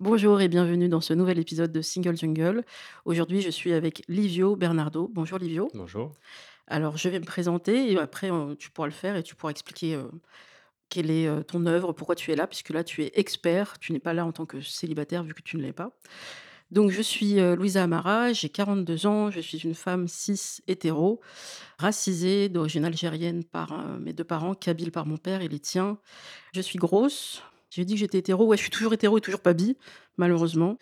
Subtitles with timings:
[0.00, 2.64] Bonjour et bienvenue dans ce nouvel épisode de Single Jungle.
[3.04, 5.10] Aujourd'hui, je suis avec Livio Bernardo.
[5.12, 5.68] Bonjour Livio.
[5.74, 6.12] Bonjour.
[6.68, 9.50] Alors, je vais me présenter et après, euh, tu pourras le faire et tu pourras
[9.50, 10.04] expliquer euh,
[10.88, 13.78] quelle est euh, ton œuvre, pourquoi tu es là, puisque là, tu es expert.
[13.78, 15.94] Tu n'es pas là en tant que célibataire vu que tu ne l'es pas.
[16.70, 21.20] Donc, je suis Louisa Amara, j'ai 42 ans, je suis une femme cis hétéro,
[21.78, 25.98] racisée, d'origine algérienne par mes deux parents, kabyle par mon père et les tiens.
[26.54, 28.44] Je suis grosse, j'ai dit que j'étais hétéro.
[28.46, 29.76] Ouais, je suis toujours hétéro et toujours pas bi,
[30.16, 30.76] malheureusement.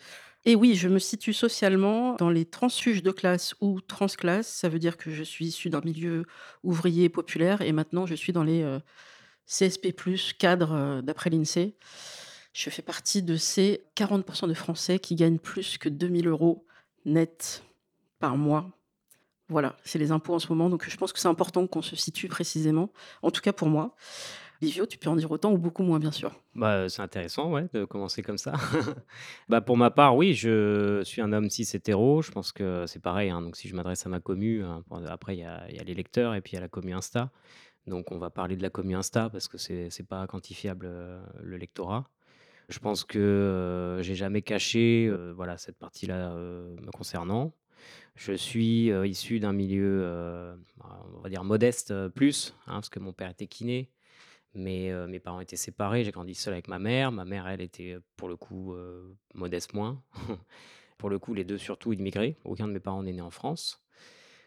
[0.45, 4.47] Et oui, je me situe socialement dans les transfuges de classe ou transclasse.
[4.47, 6.25] Ça veut dire que je suis issue d'un milieu
[6.63, 8.79] ouvrier populaire et maintenant je suis dans les euh,
[9.47, 9.93] CSP,
[10.37, 11.75] cadres euh, d'après l'INSEE.
[12.53, 16.65] Je fais partie de ces 40% de Français qui gagnent plus que 2000 euros
[17.05, 17.63] net
[18.19, 18.71] par mois.
[19.49, 20.69] Voilà, c'est les impôts en ce moment.
[20.69, 22.91] Donc je pense que c'est important qu'on se situe précisément,
[23.23, 23.95] en tout cas pour moi.
[24.61, 26.33] Livio, tu peux en dire autant ou beaucoup moins, bien sûr.
[26.53, 28.53] Bah, c'est intéressant, ouais, de commencer comme ça.
[29.49, 32.21] bah, pour ma part, oui, je suis un homme cis hétéro.
[32.21, 33.29] Je pense que c'est pareil.
[33.29, 33.41] Hein.
[33.41, 36.41] donc, si je m'adresse à ma commu, hein, après, il y a, les lecteurs et
[36.41, 37.31] puis il y a la commu Insta.
[37.87, 41.23] Donc, on va parler de la commu Insta parce que c'est n'est pas quantifiable euh,
[41.41, 42.09] le lectorat.
[42.67, 47.53] Je pense que euh, j'ai jamais caché euh, voilà, cette partie-là me concernant.
[48.15, 50.57] Je suis issu d'un milieu,
[51.15, 53.89] on va dire modeste plus, hein, parce que mon père était kiné.
[54.55, 57.11] Mais mes parents étaient séparés, j'ai grandi seul avec ma mère.
[57.11, 58.75] Ma mère, elle, était pour le coup
[59.35, 60.01] modeste moins.
[60.97, 62.37] pour le coup, les deux surtout immigrés.
[62.43, 63.81] Aucun de mes parents n'est né en France.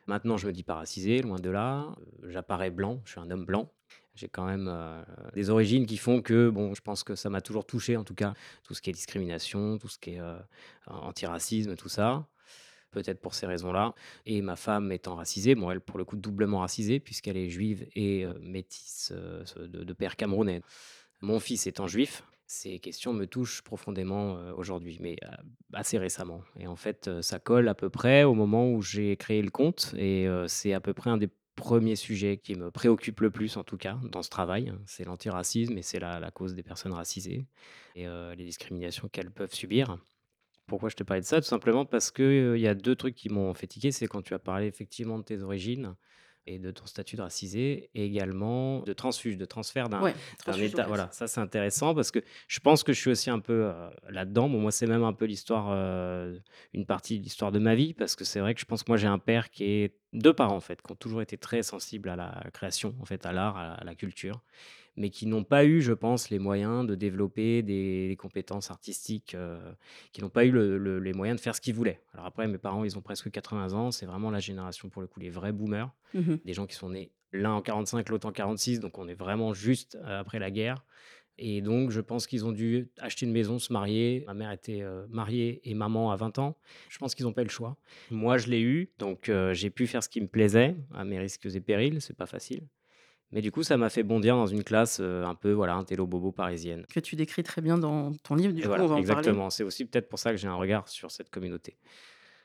[0.07, 1.95] Maintenant, je me dis pas racisé, loin de là.
[2.25, 3.71] J'apparais blanc, je suis un homme blanc.
[4.15, 4.71] J'ai quand même
[5.35, 8.15] des origines qui font que, bon, je pense que ça m'a toujours touché, en tout
[8.15, 8.35] cas,
[8.65, 10.21] tout ce qui est discrimination, tout ce qui est
[10.87, 12.27] antiracisme, tout ça
[12.93, 13.95] peut-être pour ces raisons-là.
[14.27, 17.89] Et ma femme étant racisée, bon, elle pour le coup doublement racisée, puisqu'elle est juive
[17.97, 20.63] et euh, métisse euh, de, père camerounais.
[21.21, 25.17] Mon fils étant juif, ces questions me touchent profondément euh, aujourd'hui, mais
[25.73, 26.43] assez récemment.
[26.59, 29.95] Et en fait, ça colle à peu près au moment où j'ai créé le compte,
[29.97, 33.65] et c'est à peu près un des premiers sujets qui me préoccupe le plus, en
[33.65, 34.73] tout cas, dans ce travail.
[34.87, 37.47] C'est l'antiracisme et c'est la, cause des personnes racisées
[37.95, 39.97] et les discriminations qu'elles peuvent subir.
[40.73, 41.39] Pourquoi je te parlais de ça?
[41.39, 43.93] Tout simplement parce qu'il y a deux trucs qui m'ont fait tiquer.
[43.93, 45.97] C'est quand tu as parlé effectivement de tes origines
[46.47, 50.03] et de ton statut de racisé et également de transfuge, de transfert d'un
[50.57, 50.87] état.
[50.87, 53.71] Voilà, ça c'est intéressant parce que je pense que je suis aussi un peu
[54.09, 54.49] là-dedans.
[54.49, 55.73] Bon, moi, c'est même un peu l'histoire,
[56.73, 58.91] une partie de l'histoire de ma vie parce que c'est vrai que je pense que
[58.91, 61.63] moi j'ai un père qui est deux parents en fait, qui ont toujours été très
[61.63, 64.43] sensibles à la création, en fait, à l'art, à la culture
[64.97, 69.73] mais qui n'ont pas eu, je pense, les moyens de développer des, compétences artistiques, euh,
[70.13, 70.53] qui n'ont pas eu
[71.01, 72.01] les moyens de faire ce qu'ils voulaient.
[72.13, 75.09] Alors après, mes parents, ils ont presque 80 ans, c'est vraiment la génération, pour le
[75.09, 78.33] coup, les vrais boomers, mmh des gens qui sont nés l'un en 45, l'autre en
[78.33, 80.85] 46, donc on est vraiment juste euh, après la guerre.
[81.39, 84.23] Et donc, je pense qu'ils ont dû acheter une maison, se marier.
[84.27, 86.59] Ma mère était euh, mariée et maman à 20 ans.
[86.91, 87.79] Je pense qu'ils n'ont pas eu le choix.
[88.11, 91.47] Moi, je l'ai eu, donc j'ai pu faire ce qui me plaisait, à mes risques
[91.47, 92.03] et périls.
[92.03, 92.69] C'est pas facile.
[93.33, 95.85] Mais du coup, ça m'a fait bondir dans une classe euh, un peu, voilà, un
[95.85, 96.85] télo bobo parisienne.
[96.93, 99.49] Que tu décris très bien dans ton livre, du coup, on va Exactement.
[99.51, 101.77] C'est aussi peut-être pour ça que j'ai un regard sur cette communauté.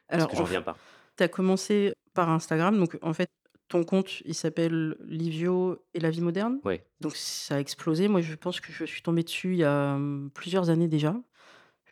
[0.08, 0.78] Alors, parce que j'en viens pas.
[1.18, 3.30] Tu as commencé par Instagram, donc en fait,
[3.68, 6.60] ton compte, il s'appelle Livio et la vie moderne.
[6.64, 6.80] Oui.
[7.02, 8.08] Donc ça a explosé.
[8.08, 11.16] Moi, je pense que je suis tombée dessus il y a hum, plusieurs années déjà.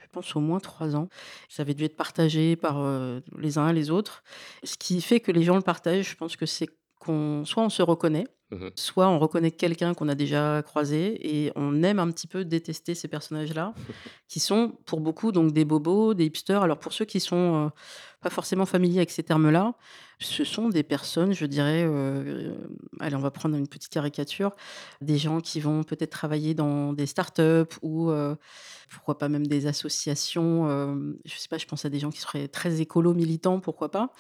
[0.02, 1.10] Je pense au moins trois ans.
[1.50, 4.24] Ça avait dû être partagé par euh, les uns et les autres.
[4.64, 6.70] Ce qui fait que les gens le partagent, je pense que c'est
[7.00, 8.70] qu'on soit on se reconnaît, Mmh mh.
[8.78, 12.94] Soit on reconnaît quelqu'un qu'on a déjà croisé et on aime un petit peu détester
[12.94, 13.74] ces personnages-là,
[14.28, 16.62] qui sont pour beaucoup donc des bobos, des hipsters.
[16.62, 17.72] Alors pour ceux qui sont, heu,
[18.22, 19.76] pas forcément familiers avec ces termes-là,
[20.20, 22.56] ce sont des personnes, je dirais, heu,
[23.00, 24.52] allez, on va prendre une petite caricature,
[25.02, 28.12] des gens qui vont peut-être travailler dans des startups ou,
[28.90, 30.68] pourquoi pas même des associations,
[31.26, 34.12] je sais pas, je pense à des gens qui seraient très écolos, militants, pourquoi pas,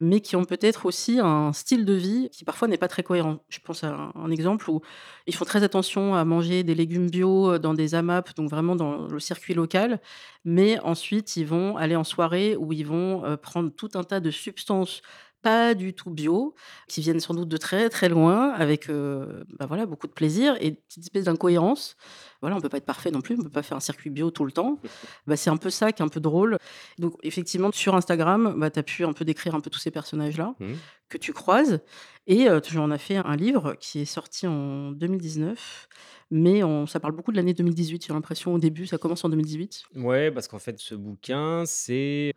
[0.00, 3.44] mais qui ont peut-être aussi un style de vie qui parfois n'est pas très cohérent.
[3.48, 4.80] Je pense à un exemple où
[5.26, 8.76] ils font très attention à manger des légumes bio, heu, dans des AMAP, donc vraiment
[8.76, 10.00] dans le circuit local,
[10.44, 14.20] mais ensuite ils vont aller en soirée où ils vont, heu, prendre tout un tas
[14.20, 15.02] de substances
[15.42, 16.54] pas du tout bio,
[16.88, 20.68] qui viennent sans doute de très, très loin avec, bah, voilà, beaucoup de plaisir et
[20.68, 21.96] une petite espèce d'incohérence.
[22.40, 24.30] Voilà, on peut pas être parfait non plus, on peut pas faire un circuit bio
[24.30, 24.78] tout le temps.
[25.26, 26.56] Bah, c'est un peu ça qui est un peu drôle.
[26.98, 29.90] Donc effectivement, sur Instagram, bah, tu as pu un peu décrire un peu tous ces
[29.90, 30.74] personnages-là Mmh.
[31.08, 31.80] que tu croises
[32.26, 35.88] et heu, tu en as fait un livre qui est sorti en 2019,
[36.30, 39.28] mais on ça parle beaucoup de l'année 2018, j'ai l'impression au début, ça commence en
[39.28, 39.84] 2018.
[39.96, 42.32] Ouais, parce qu'en fait, ce bouquin, c'est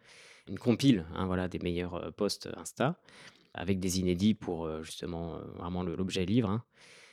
[0.47, 3.00] une compile, hein, voilà, des meilleurs, heu, posts Insta,
[3.53, 6.63] avec des inédits pour, heu, justement, vraiment l'objet livre, hein.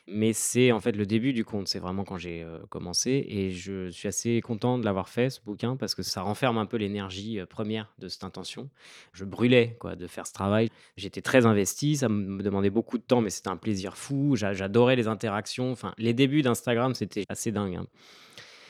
[0.09, 3.89] Mais c'est en fait le début du conte, c'est vraiment quand j'ai, commencé et je
[3.91, 7.39] suis assez content de l'avoir fait ce bouquin parce que ça renferme un peu l'énergie,
[7.39, 8.69] 1 de cette intention.
[9.13, 10.71] Je brûlais quoi de faire ce travail.
[10.97, 14.35] J'étais très investi, ça me demandait beaucoup de temps, mais c'était un plaisir fou.
[14.35, 17.87] J'a j'adorais les interactions, enfin les débuts d'Instagram, c'était assez dingue, hein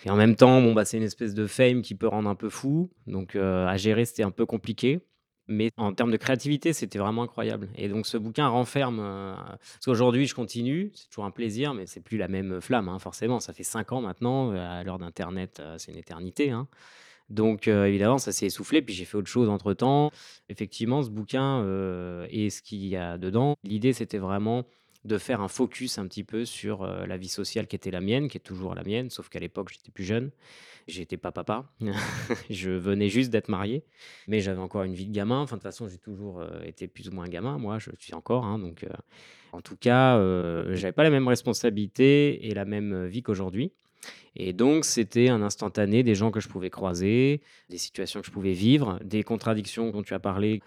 [0.05, 2.35] et en même temps, bon, bah, c'est une espèce de fame qui peut rendre un
[2.35, 5.01] peu fou, donc heu, à gérer, c'était un peu compliqué.
[5.49, 9.85] Mais en termes de créativité, c'était vraiment incroyable et donc ce bouquin renferme, heu parce
[9.85, 13.41] qu'aujourd'hui je continue, c'est toujours un plaisir, mais c'est plus la même flamme, hein, forcément.
[13.41, 16.69] Ça fait 5 ans maintenant, heu, à l'heure d'internet, heu, c'est une éternité, hein.
[17.31, 20.11] Donc évidemment, ça s'est essoufflé, puis j'ai fait autre chose entre-temps.
[20.51, 21.65] Effectivement, ce bouquin,
[22.31, 24.67] et ce qu'il y a dedans, l'idée, c'était vraiment
[25.05, 28.01] de faire un focus un petit peu sur, heu, la vie sociale qui était la
[28.01, 30.31] mienne, qui est toujours la mienne, sauf qu'à l'époque, j'étais plus jeune.
[30.87, 31.73] J'étais pas papa.
[32.51, 33.85] Je venais juste d'être marié,
[34.29, 35.41] mais j'avais encore une vie de gamin.
[35.41, 38.15] Enfin, de toute façon, j'ai toujours, heu, été plus ou moins gamin, moi, je suis
[38.15, 38.91] encore, hein, donc heu,
[39.53, 40.19] en tout cas,
[40.75, 43.73] j'avais pas la même responsabilité et la même, vie qu'aujourd'hui
[44.35, 48.33] et donc c'était un instantané des gens que je pouvais croiser, des situations que je
[48.33, 50.63] pouvais vivre, des contradictions dont tu as parlé.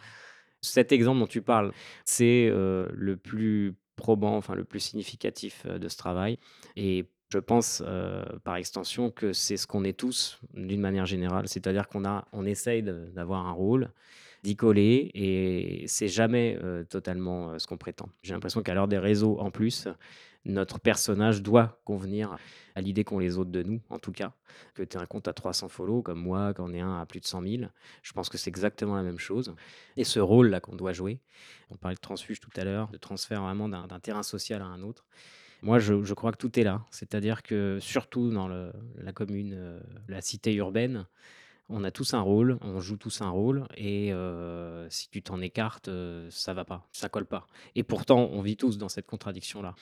[0.62, 1.72] Cet exemple dont tu parles,
[2.06, 6.38] c'est, le plus probant, enfin le plus significatif, heu, de ce travail
[6.76, 11.48] et je pense, heu, par extension que c'est ce qu'on est tous d'une manière générale.
[11.48, 13.90] C'est-à-dire qu'on a on essaye d'avoir un rôle,
[14.44, 18.10] d'y coller et c'est jamais, heu, totalement, ce qu'on prétend.
[18.22, 19.88] J'ai l'impression qu'à l'heure des réseaux en plus,
[20.46, 22.38] notre personnage doit convenir
[22.76, 24.34] à l'idée qu'ont les autres de nous, en tout cas.
[24.74, 27.20] Que tu aies un compte à 300 follow comme moi, qu'en ai un à plus
[27.20, 27.64] de 100 000,
[28.04, 29.54] je pense que c'est exactement la même chose
[29.98, 31.20] et ce rôle-là qu'on doit jouer,
[31.72, 34.82] on parlait de transfuge tout à l'heure, de transfert vraiment d'un terrain social à un
[34.84, 35.06] autre.
[35.62, 36.86] Moi, je crois que tout est là.
[36.92, 41.08] C'est-à-dire que surtout dans la commune, heu, la cité urbaine,
[41.70, 45.42] on a tous un rôle, on joue tous un rôle et heu, si tu t'en
[45.42, 49.08] écartes, heu, ça va pas, ça colle pas et pourtant, on vit tous dans cette
[49.08, 49.76] contradiction-là.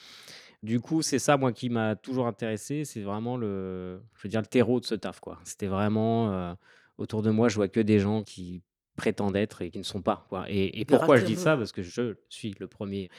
[0.64, 4.40] Du coup, c'est ça, moi, qui m'a toujours intéressé, c'est vraiment le je veux dire
[4.40, 5.38] le terreau de ce taf, quoi.
[5.44, 6.54] C'était vraiment, heu,
[6.96, 8.62] autour de moi, je vois que des gens qui
[8.96, 11.56] prétendent être et qui ne sont pas, quoi et pourquoi je dis ça?
[11.58, 13.10] Parce que je suis le premier.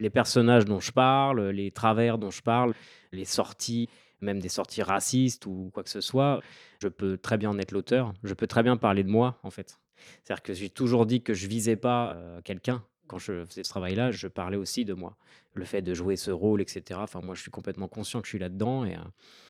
[0.00, 2.74] Les personnages dont je parle, les travers dont je parle,
[3.12, 3.88] les sorties,
[4.20, 6.40] même des sorties racistes ou quoi que ce soit,
[6.82, 8.12] je peux très bien en être l'auteur.
[8.24, 9.80] Je peux très bien parler de moi, en fait.
[10.24, 12.82] C'est-à-dire que j'ai toujours dit que je visais pas, heu, quelqu'un.
[13.10, 15.16] Quand je faisais ce travail-là, je parlais aussi de moi.
[15.54, 18.26] Le fait de jouer ce rôle et cetera, enfin moi je suis complètement conscient que
[18.26, 19.00] je suis là-dedans et heu,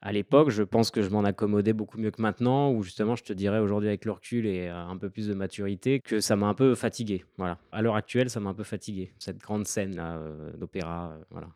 [0.00, 3.22] à l'époque, je pense que je m'en accommodais beaucoup mieux que maintenant où justement je
[3.22, 6.36] te dirais aujourd'hui avec le recul et heu, un peu plus de maturité que ça
[6.36, 7.58] m'a un peu fatigué, voilà.
[7.70, 11.48] À l'heure actuelle, ça m'a un peu fatigué, cette grande scène-là, heu, d'opéra, voilà.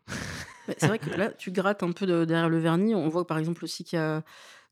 [0.77, 2.95] C'est vrai que là, tu grattes un peu de derrière le vernis.
[2.95, 4.23] On voit par exemple aussi qu'il y a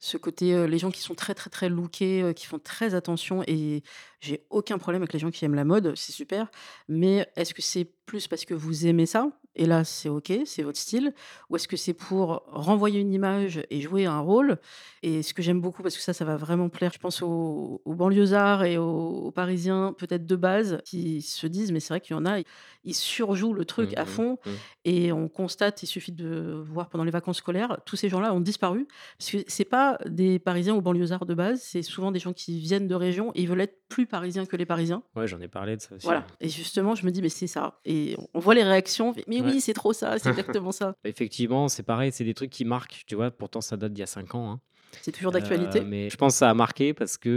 [0.05, 3.85] ce côté, les gens qui sont très, très, très lookés, qui font très attention et
[4.21, 6.51] j'ai aucun problème avec les gens qui aiment la mode, c'est super.
[6.89, 9.31] Mais est-ce que c'est plus parce que vous aimez ça?
[9.55, 11.13] Et là, c'est OK, c'est votre style?
[11.51, 14.59] Ou est-ce que c'est pour renvoyer une image et jouer un rôle?
[15.03, 17.83] Et ce que j'aime beaucoup, parce que ça, ça va vraiment plaire, je pense aux
[17.85, 18.83] aux banlieusards et aux
[19.27, 22.39] aux Parisiens, peut-être de base, qui se disent mais c'est vrai qu'il y en a,
[22.85, 24.07] ils surjouent le truc Mmh à mh.
[24.07, 24.51] fond Mmh.
[24.85, 28.41] et on constate, il suffit de voir pendant les vacances scolaires, tous ces gens-là ont
[28.41, 28.87] disparu.
[29.19, 32.59] Parce que c'est pas des Parisiens ou banlieusards de base, c'est souvent des gens qui
[32.61, 35.03] viennent de région et ils veulent être plus parisiens que les Parisiens.
[35.17, 36.07] Ouais, j'en ai parlé de ça aussi.
[36.07, 39.42] Voilà et justement, je me dis: «Mais c'est ça» et on voit les réactions, on
[39.43, 39.55] fait: «Mais Ouais.
[39.55, 40.95] oui, c'est trop ça, c'est exactement ça».
[41.05, 43.31] Effectivement, c'est pareil, c'est des trucs qui marquent, tu vois?
[43.33, 44.61] Pourtant ça date d'il y a 5 ans, hein.
[45.01, 45.87] C'est toujours d'actualité?
[45.87, 47.29] mais je pense ça a marqué parce que,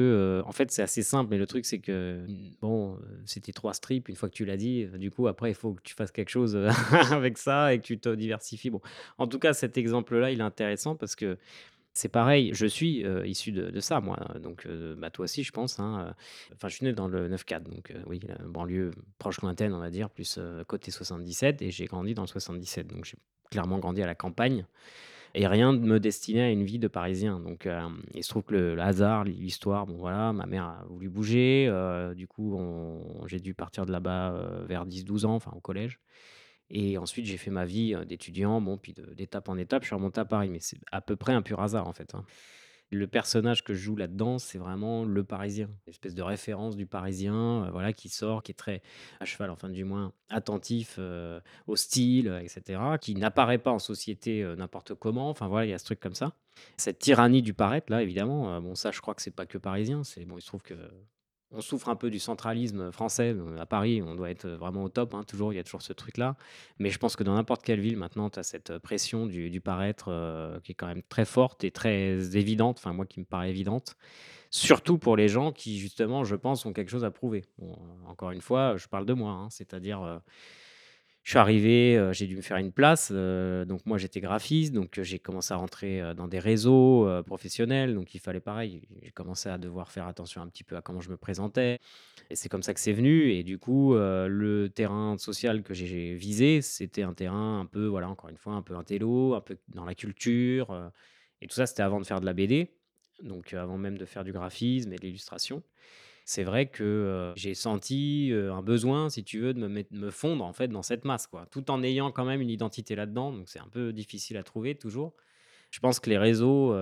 [0.42, 3.54] heu, en fait, c'est assez simple, mais le truc, c'est que, mmh, bon, heu, c'était
[3.54, 5.96] 3 strips, une fois que tu l'as dit, du coup, après, il faut que tu
[5.96, 6.58] fasses quelque chose,
[7.12, 8.70] avec ça et que tu te diversifies.
[8.72, 8.82] Bon,
[9.18, 11.38] en tout cas, cet exemple-là, il est intéressant parce que
[11.96, 15.52] c'est pareil, je suis, heu, issu de ça, moi, donc heu, bah, toi aussi, je
[15.52, 16.14] pense, hein, heu,
[16.56, 19.90] enfin, je suis né dans le 9-4, donc oui, la banlieue proche lointaine, on va
[19.90, 23.18] dire, plus, côté 77 et j'ai grandi dans le 77, donc j'ai
[23.50, 24.66] clairement grandi à la campagne
[25.36, 27.40] et rien ne me destinait à une vie de Parisien.
[27.40, 27.68] Donc,
[28.14, 31.72] il se trouve que le le hasard, l'histoire, bon voilà, ma mère a voulu bouger,
[32.16, 32.60] du coup,
[33.28, 36.00] j'ai dû partir de là-bas, vers 10-12 ans, enfin au collège
[36.70, 40.20] et ensuite j'ai fait ma vie, d'étudiant, bon, puis d'étape en étape, je suis remonté
[40.22, 42.24] à Paris, mais c'est à peu près un pur hasard, en fait, hein.
[42.92, 46.86] Le personnage que je joue là-dedans, c'est vraiment le Parisien, une espèce de référence du
[46.86, 48.84] Parisien, voilà, qui sort, qui est très
[49.20, 51.00] à cheval, enfin du moins attentif,
[51.66, 55.32] au style, heu, et cetera, qui n'apparaît pas en société, n'importe comment.
[55.32, 56.34] Enfin voilà, il y a ce truc comme ça.
[56.78, 60.04] Cette tyrannie du paraître là, évidemment, bon ça je crois que c'est pas que parisien,
[60.04, 60.76] c'est bon, il se trouve que
[61.56, 64.90] on souffre un peu du centralisme, français, heu, à Paris, on doit être, vraiment au
[64.90, 66.36] top, hein, toujours, il y a toujours ce truc-là.
[66.80, 70.12] Mais je pense que dans n'importe quelle ville maintenant, tu as cette, pression du paraître,
[70.12, 73.50] heu, qui est quand même très forte et très évidente, enfin moi qui me paraît
[73.50, 73.96] évidente.
[74.52, 77.46] Surtout pour les gens qui justement, je pense, ont quelque chose à prouver.
[78.08, 80.20] Encore une fois, je parle de moi, hein, c'est-à-dire, heu
[81.26, 84.74] je suis arrivé, heu, j'ai dû me faire une place, heu, donc moi j'étais graphiste,
[84.74, 89.12] donc heu, j'ai commencé à rentrer, dans des réseaux, professionnels, donc il fallait pareil, j'ai
[89.12, 91.80] commencé à devoir faire attention un petit peu à comment je me présentais
[92.30, 96.14] et c'est comme ça que c'est venu et du coup, le terrain social que j'ai
[96.16, 99.58] visé, c'était un terrain un peu, voilà, encore une fois, un peu intello, un peu
[99.70, 100.92] dans la culture,
[101.42, 102.72] et tout ça, c'était avant de faire de la BD,
[103.24, 105.64] donc avant même de faire du graphisme et de l'illustration.
[106.26, 110.44] C'est vrai que, j'ai senti, un besoin, si tu veux, de me mettre me fondre,
[110.44, 113.48] en fait, dans cette masse, quoi, tout en ayant quand même une identité là-dedans, donc
[113.48, 115.14] c'est un peu difficile à trouver toujours.
[115.72, 116.74] Je pense que les réseaux,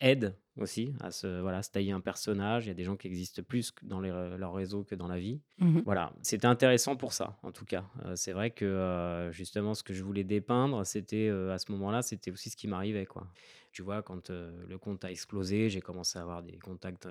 [0.00, 2.64] aident aussi à se voilà, se tailler un personnage.
[2.64, 5.08] Il y a des gens qui existent plus dans les ré leurs réseaux que dans
[5.08, 5.40] la vie.
[5.58, 7.84] Mmh Voilà, c'était intéressant pour ça, en tout cas.
[8.16, 12.50] C'est vrai que, justement, ce que je voulais dépeindre, c'était, à ce moment-là, c'était aussi
[12.50, 13.28] ce qui m'arrivait, quoi.
[13.74, 17.08] Tu vois, quand, le compte a explosé, j'ai commencé à avoir des contacts,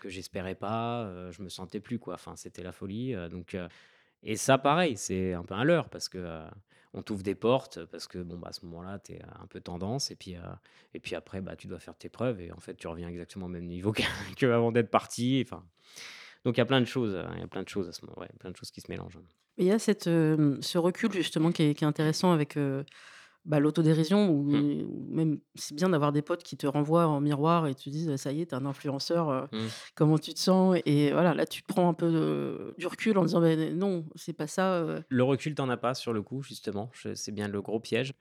[0.00, 2.14] que j'espérais pas, heu, je me sentais plus, quoi.
[2.14, 3.56] Enfin, c'était la folie, donc
[4.22, 6.42] et ça, pareil, c'est un peu un leurre parce que,
[6.92, 9.60] on t'ouvre des portes, parce que, bon, bah, à ce moment-là, tu es un peu
[9.60, 10.34] tendance et puis,
[10.94, 13.46] et puis après, bah, tu dois faire tes preuves et en fait, tu reviens exactement
[13.46, 13.92] au même niveau
[14.36, 15.64] qu'avant d'être parti, enfin
[16.44, 17.92] donc il y a plein de choses, heu, il y a plein de choses à
[17.92, 19.18] ce moment ouais, plein de choses qui se mélangent.
[19.58, 22.56] il y a cette, ce recul justement qui est intéressant avec,
[23.44, 27.20] bah, l'autodérision ou Mmh, ou même c'est bien d'avoir des potes qui te renvoient en
[27.20, 29.70] miroir et te disent: «Ça y est, tu es un influenceur, heu, mmh.
[29.94, 33.18] comment tu te sens?» et voilà, là, tu te prends un peu de du recul
[33.18, 35.02] en disant: «Beh, non, c'est pas ça, heu».
[35.08, 38.14] Le recul, tu en as pas sur le coup, justement, c'est bien le gros piège.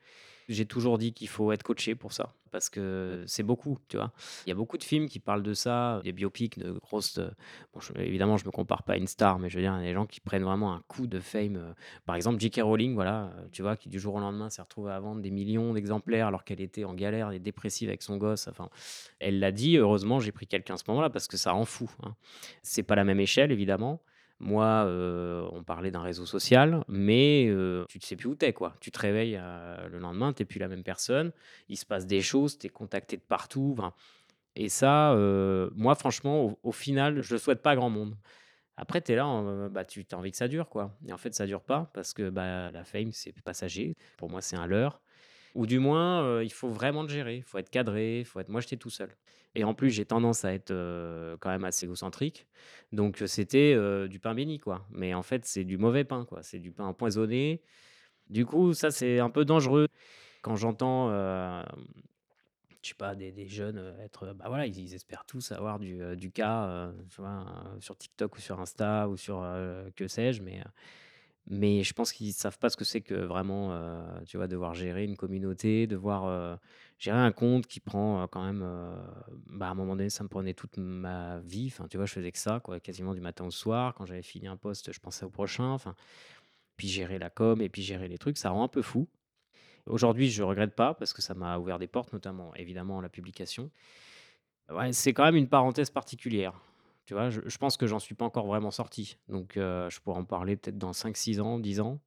[0.49, 4.11] J'ai toujours dit qu'il faut être coaché pour ça, parce que c'est beaucoup, tu vois?
[4.47, 7.29] Il y a beaucoup de films qui parlent de ça, des biopics de grosses, heu,
[7.71, 9.81] bon je évidemment je me compare pas à une star, mais je veux dire, il
[9.81, 11.75] y a des gens qui prennent vraiment un coup de fame, heu,
[12.05, 12.61] par exemple J.K.
[12.63, 13.77] Rowling, voilà, heu, tu vois?
[13.77, 16.83] Qui du jour au lendemain s'est retrouvée à vendre des millions d'exemplaires alors qu'elle était
[16.83, 18.69] en galère et dépressive avec son gosse, enfin,
[19.19, 21.91] elle l'a dit: «Heureusement j'ai pris quelqu'un à ce moment-là» parce que ça rend fou,
[22.03, 22.15] hein.
[22.63, 24.01] C'est pas la même échelle évidemment,
[24.39, 28.45] moi, heu, on parlait d'un réseau social, mais heu, tu ne sais plus où tu
[28.45, 28.75] es, quoi.
[28.81, 31.31] Tu te réveilles, heu, le lendemain, tu es plus la même personne.
[31.69, 33.75] Il se passe des choses, tu es contacté de partout,
[34.55, 35.15] et ça,
[35.75, 38.15] moi franchement, au final, je le souhaite pas à grand monde.
[38.77, 41.33] Après, tu es là, bah, tu as envie que ça dure, quoi et en fait,
[41.35, 43.95] ça dure pas parce que, bah, la fame, c'est passager.
[44.17, 45.01] Pour moi, c'est un leurre.
[45.55, 47.37] Ou du moins, il faut vraiment le gérer.
[47.37, 49.09] Il faut être cadré, faut être moi, j'étais tout seul
[49.55, 50.73] et en plus, j'ai tendance à être,
[51.39, 52.47] quand même assez égocentrique.
[52.91, 53.75] Donc, c'était,
[54.07, 54.85] du pain béni, quoi.
[54.91, 56.43] Mais en fait, c'est du mauvais pain, quoi.
[56.43, 57.61] C'est du pain empoisonné.
[58.29, 59.87] Du coup, ça, c'est un peu dangereux.
[60.43, 61.09] Quand j'entends,
[62.81, 66.91] je sais pas, des jeunes, être, bah, voilà, ils espèrent tous avoir du, du cas,
[67.09, 67.45] tu vois,
[67.79, 69.43] sur TikTok ou sur Insta ou sur,
[69.95, 70.61] que sais-je, mais,
[71.49, 74.73] mais je pense qu'ils savent pas ce que c'est que vraiment, heu, tu vois, devoir
[74.75, 76.57] gérer une communauté, devoir, heu,
[76.99, 78.63] gérer un compte qui prend, heu, quand même,
[79.47, 81.67] bah, à un moment donné, ça me prenait toute ma vie.
[81.71, 83.93] Enfin, tu vois, je faisais que ça, quoi, quasiment du matin au soir.
[83.95, 85.69] Quand j'avais fini un poste, je pensais au prochain.
[85.71, 85.95] Enfin,
[86.77, 89.07] puis gérer la com et puis gérer les trucs, ça rend un peu fou.
[89.87, 93.71] Aujourd'hui, je regrette pas parce que ça m'a ouvert des portes, notamment, évidemment, la publication.
[94.71, 96.53] Ouais, c'est quand même une parenthèse particulière.
[97.09, 99.17] Je pense que j'en suis pas encore vraiment sorti.
[99.27, 101.99] Donc, heu, je pourrais en parler peut-être dans cinq, six ans, 10 ans,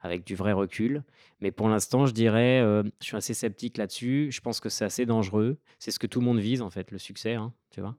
[0.00, 1.04] avec du vrai recul.
[1.40, 4.28] Mais pour l'instant, je dirais, heu, je suis assez sceptique là-dessus.
[4.32, 5.58] Je pense que c'est assez dangereux.
[5.78, 7.96] C'est ce que tout le monde vise, en fait, le succès, hein, tu vois?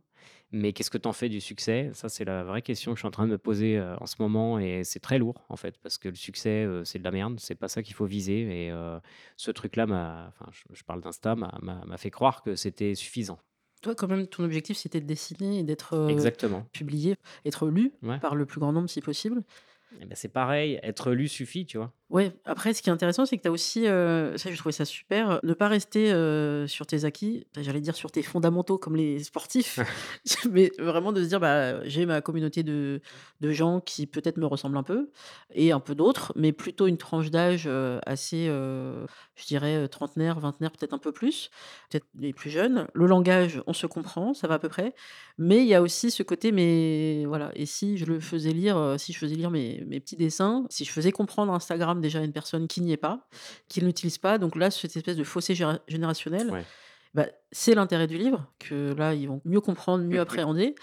[0.52, 1.90] Mais qu'est-ce que tu en fais du succès?
[1.94, 4.06] Ça, c'est la vraie question que je suis en train de me poser, heu, en
[4.06, 7.04] ce moment et c'est très lourd, en fait, parce que le succès, heu, c'est de
[7.04, 7.40] la merde.
[7.40, 8.72] C'est pas ça qu'il faut viser et
[9.38, 9.86] ce truc-là
[10.74, 13.40] je parle d'Insta, m'a fait croire que c'était suffisant.
[13.82, 16.66] Toi, quand même, ton objectif, c'était de dessiner et d'être, Exactement.
[16.72, 17.16] publié,
[17.46, 18.20] être lu Ouais.
[18.20, 19.44] par le plus grand nombre si possible.
[20.02, 21.94] Et bah, c'est pareil, être lu suffit, tu vois?
[22.12, 24.72] Ouais, après ce qui est intéressant, c'est que tu as aussi, heu, ça j'ai trouvé
[24.72, 28.78] ça super, heu, ne pas rester, heu, sur tes acquis, j'allais dire sur tes fondamentaux
[28.78, 29.80] comme les sportifs,
[30.52, 33.02] mais vraiment de se dire: «Bah, j'ai ma communauté de
[33.42, 35.10] de gens qui peut-être me ressemblent un peu
[35.52, 37.68] et un peu d'autres», mais plutôt une tranche d'âge,
[38.06, 38.46] assez,
[39.36, 41.50] je dirais, trentenaire, vingtenaire, peut-être un peu plus,
[41.90, 42.88] peut-être les plus jeunes.
[42.94, 44.94] Le langage, on se comprend, ça va à peu près,
[45.38, 48.96] mais il y a aussi ce côté, mais voilà, et si je le faisais lire,
[48.98, 52.24] si je faisais lire mes mes petits dessins, si je faisais comprendre Instagram déjà à
[52.24, 53.28] une personne qui n'y est pas,
[53.70, 55.56] qui ne l'utilise pas, donc là, cette espèce de fossé
[55.88, 56.68] générationnel, Ouais.
[57.14, 60.22] bah, c'est l'intérêt du livre, que là, ils vont mieux comprendre, Mmh mieux mh.
[60.22, 60.76] appréhender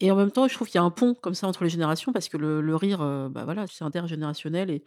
[0.00, 1.70] et en même temps, je trouve qu'il y a un pont comme ça entre les
[1.70, 4.84] générations parce que le le rire, heu, bah, voilà, c'est intergénérationnel et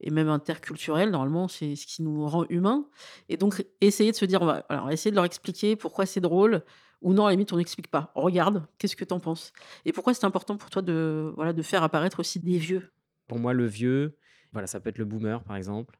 [0.00, 1.10] et même interculturel.
[1.10, 2.86] Normalement, c'est ce qui nous rend humains
[3.28, 6.20] et donc essayer de se dire: «On va alors essayer de leur expliquer pourquoi c'est
[6.20, 6.64] drôle»
[7.02, 8.10] ou non, à la limite, on n'explique pas.
[8.16, 9.52] On regarde, qu'est-ce que tu en penses?
[9.84, 12.90] Et pourquoi c'est important pour toi de, voilà, de faire apparaître aussi des vieux?
[13.26, 14.16] Pour moi, le vieux,
[14.52, 15.98] voilà, ça peut être le boomer, par exemple,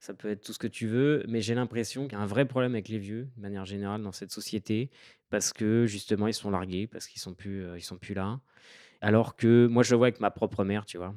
[0.00, 2.26] ça peut être tout ce que tu veux, mais j'ai l'impression qu'il y a un
[2.26, 4.90] vrai problème avec les vieux, de manière générale, dans cette société,
[5.30, 8.40] parce que justement, ils sont largués, parce qu'ils sont plus, heu, ils sont plus là.
[9.00, 11.14] Alors que moi, je le vois avec ma propre mère, tu vois?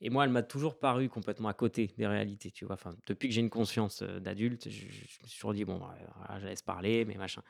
[0.00, 2.76] Et moi, elle m'a toujours paru complètement à côté des réalités, tu vois?
[3.06, 4.90] Depuis que j'ai une conscience, heu, d'adulte, je me
[5.28, 7.42] suis toujours dit: «Bon, bah, voilà, je la laisse parler, mais machin».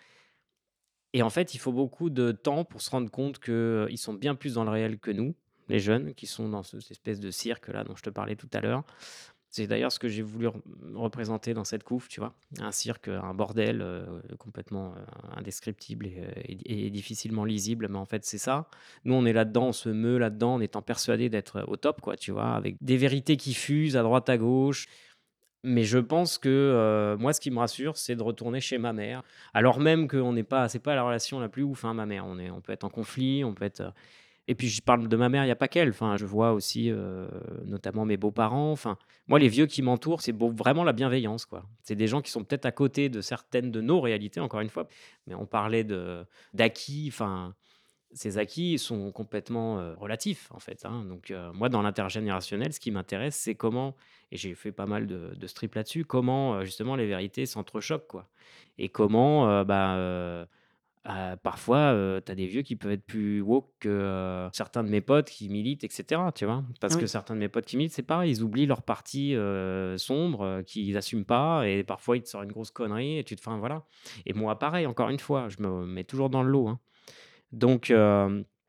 [1.13, 4.35] Et en fait, il faut beaucoup de temps pour se rendre compte qu'ils sont bien
[4.35, 5.35] plus dans le réel que nous,
[5.71, 8.51] les jeunes, qui sont dans ce cette espèce de cirque-là dont je te parlais tout
[8.53, 8.85] à l'heure.
[9.53, 10.63] C'est d'ailleurs ce que j'ai voulu rep
[10.95, 12.35] représenter dans cette couve, tu vois?
[12.61, 14.07] Un cirque, un bordel, heu,
[14.39, 15.01] complètement, heu,
[15.37, 16.07] indescriptible
[16.47, 18.69] et difficilement lisible, mais en fait, c'est ça.
[19.05, 22.17] Nous, on est là-dedans, on se meut là-dedans en étant persuadés d'être au top, quoi,
[22.17, 22.55] tu vois?
[22.55, 24.87] Avec des vérités qui fusent à droite, à gauche.
[25.65, 29.23] Mais je pense que, moi, ce qui me rassure, c'est de retourner chez ma mère,
[29.53, 32.25] alors même qu'on n'est pas c'est pas la relation la plus ouf, hein, ma mère.
[32.27, 33.93] On est on peut être en conflit, on peut être,
[34.51, 35.91] et puis je parle de ma mère, il y a pas qu'elle.
[35.91, 37.29] Enfin, je vois aussi, heu,
[37.67, 38.73] notamment mes beaux-parents.
[38.73, 41.47] Enfin, moi, les vieux qui m'entourent, c'est vraiment la bienveillance.
[41.85, 44.69] C'est des gens qui sont peut-être à côté de certaines de nos réalités, encore une
[44.69, 44.89] fois,
[45.29, 45.87] mais on parlait
[46.53, 47.55] d'acquis, enfin,
[48.13, 51.05] ces acquis sont complètement, heu, relatifs, en fait, hein.
[51.07, 53.97] Donc heu, moi, dans l'intergénérationnel, ce qui m'intéresse, c'est comment
[54.33, 58.17] et j'ai fait pas mal de de strips là-dessus, comment, justement les vérités s'entrechoquent,
[58.79, 60.47] et comment, bah,
[61.09, 64.85] heu, parfois, heu, tu as des vieux qui peuvent être plus woke que, heu, certains
[64.85, 66.65] de mes potes qui militent et cetera, tu vois?
[66.81, 69.97] Parce que certains de mes potes qui militent, c'est pareil, ils oublient leur partie, heu,
[69.99, 73.41] sombre, qu'ils assument pas et parfois ils te sortent une grosse connerie et tu te
[73.43, 73.85] enfin voilà
[74.27, 76.81] et moi pareil, encore une fois, je me mets toujours dans le lot, hein.
[77.53, 77.93] Donc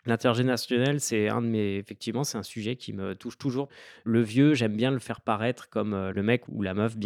[0.05, 3.69] l'intergénérationnel, c'est un de mes effectivement, c'est un sujet qui me touche toujours.
[4.03, 6.97] Le vieux, j'aime bien le faire paraître comme, le mec ou la meuf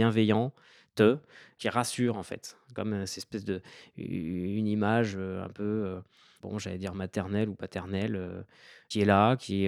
[1.58, 3.62] qui rassure en fait, comme, heu, cette espèce de
[3.98, 6.02] une image, heu, un peu, heu,
[6.42, 8.46] bon, j'allais dire maternelle ou paternelle, heu,
[8.90, 9.68] qui est là, qui,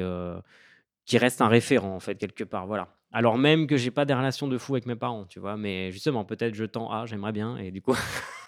[1.06, 2.90] qui reste un référent en fait quelque part, voilà.
[3.14, 5.56] Alors même que j'ai pas des relations de fou avec mes parents, tu vois?
[5.58, 7.96] Mais justement, peut-être je tends à, j'aimerais bien et du coup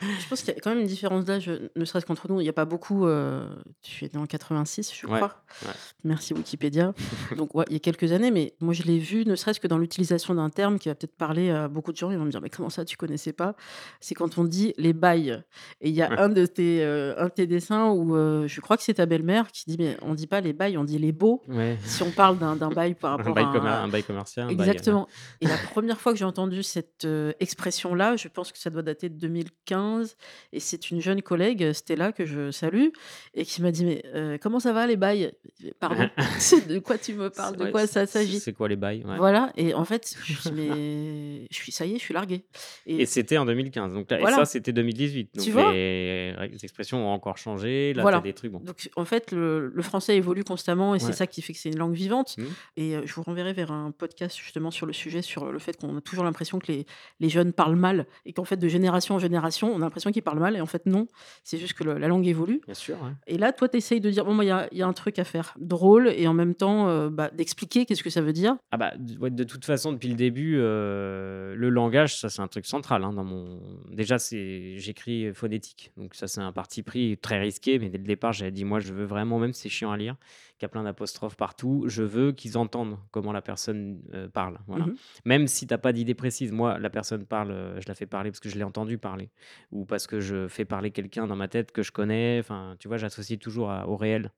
[0.00, 2.40] Je pense qu'il y a quand même une différence d'âge, heu, ne serait-ce qu'entre nous.
[2.40, 3.42] Il y a pas beaucoup, heu,
[3.82, 5.42] tu es né en 86, je crois.
[5.62, 5.72] ouais.
[6.04, 6.94] Merci Wikipédia.
[7.36, 9.66] Donc ouais, il y a quelques années, mais moi je l'ai vu, ne serait-ce que
[9.66, 12.10] dans l'utilisation d'un terme qui va peut-être parler à beaucoup de gens.
[12.10, 13.54] Ils vont me dire: «Mais comment ça, tu connaissais pas?»
[14.00, 15.42] c'est quand on dit les bails
[15.80, 18.14] et il y a un de tes, heu, un de tes dessins où,
[18.46, 20.84] je crois que c'est ta belle-mère qui dit: «Mais on dit pas les bails, on
[20.84, 21.42] dit les baux».
[21.48, 21.78] Ouais.
[21.84, 25.06] Si on parle d'un bail par Un rapport bail à un bail commercial, bail, exactement
[25.40, 27.06] et la première fois que j'ai entendu cette,
[27.40, 29.28] expression-là, je pense que ça doit dater de
[29.70, 30.16] 2015
[30.52, 32.88] et c'est une jeune collègue, heu, Stella, que je salue
[33.34, 35.32] et qui m'a dit: «Mais, heu, comment ça va les bails?»
[35.78, 36.08] «Pardon?
[36.68, 37.56] De quoi tu me parles?
[37.56, 39.04] De ouais, quoi ça s'agit?» c'est quoi les bails?
[39.04, 41.98] Ouais voilà et en fait, je me suis dit: «Mais je suis ça y est,
[41.98, 42.44] je suis larguée»
[42.86, 45.72] et et c'était en 2015 donc là et ça, voilà, c'était 2018 tu donc vois?
[45.72, 47.92] les les expressions ont encore changé.
[47.92, 48.20] Là, tu as Voilà.
[48.20, 51.42] des trucs bon Donc en fait, le le français évolue constamment et c'est ça qui
[51.42, 52.44] fait que c'est une langue vivante Mmh.
[52.76, 55.76] et heu, je vous renverrai vers un podcast justement sur le sujet, sur le fait
[55.76, 56.86] qu'on a toujours l'impression que les
[57.18, 60.22] les jeunes parlent mal et qu'en fait, de génération en génération, on a l'impression qu'ils
[60.22, 61.06] parlent mal et en fait non,
[61.44, 62.60] c'est juste que le la langue évolue.
[62.64, 64.82] Bien sûr, et là, toi, tu essayes de dire: «Bon, il y a il y
[64.82, 68.10] a un truc à faire, drôle et en même temps, heu, bah, d'expliquer qu'est-ce que
[68.10, 68.56] ça veut dire».
[68.70, 72.48] Ah bah, ouais, de toute façon, depuis le début, heu, le langage, ça, c'est un
[72.48, 77.18] truc central, hein, dans mon déjà, c'est j'écris phonétique, donc ça, c'est un parti pris
[77.18, 79.90] très risqué, mais dès le départ, j'avais dit: «Moi, je veux vraiment, même c'est chiant
[79.90, 80.16] à lire,
[80.60, 84.60] qu'il y a plein d'apostrophes partout, je veux qu'ils entendent comment la personne, heu, parle»,
[84.68, 84.90] voilà.
[84.92, 84.96] mh.
[85.24, 88.06] Même si tu as pas d'idée précise, moi, la personne parle, heu, je la fais
[88.06, 89.30] parler parce que je l'ai entendu parler
[89.72, 92.88] ou parce que je fais parler quelqu'un dans ma tête que je connais, enfin, tu
[92.88, 94.32] vois, j'associe toujours à au réel.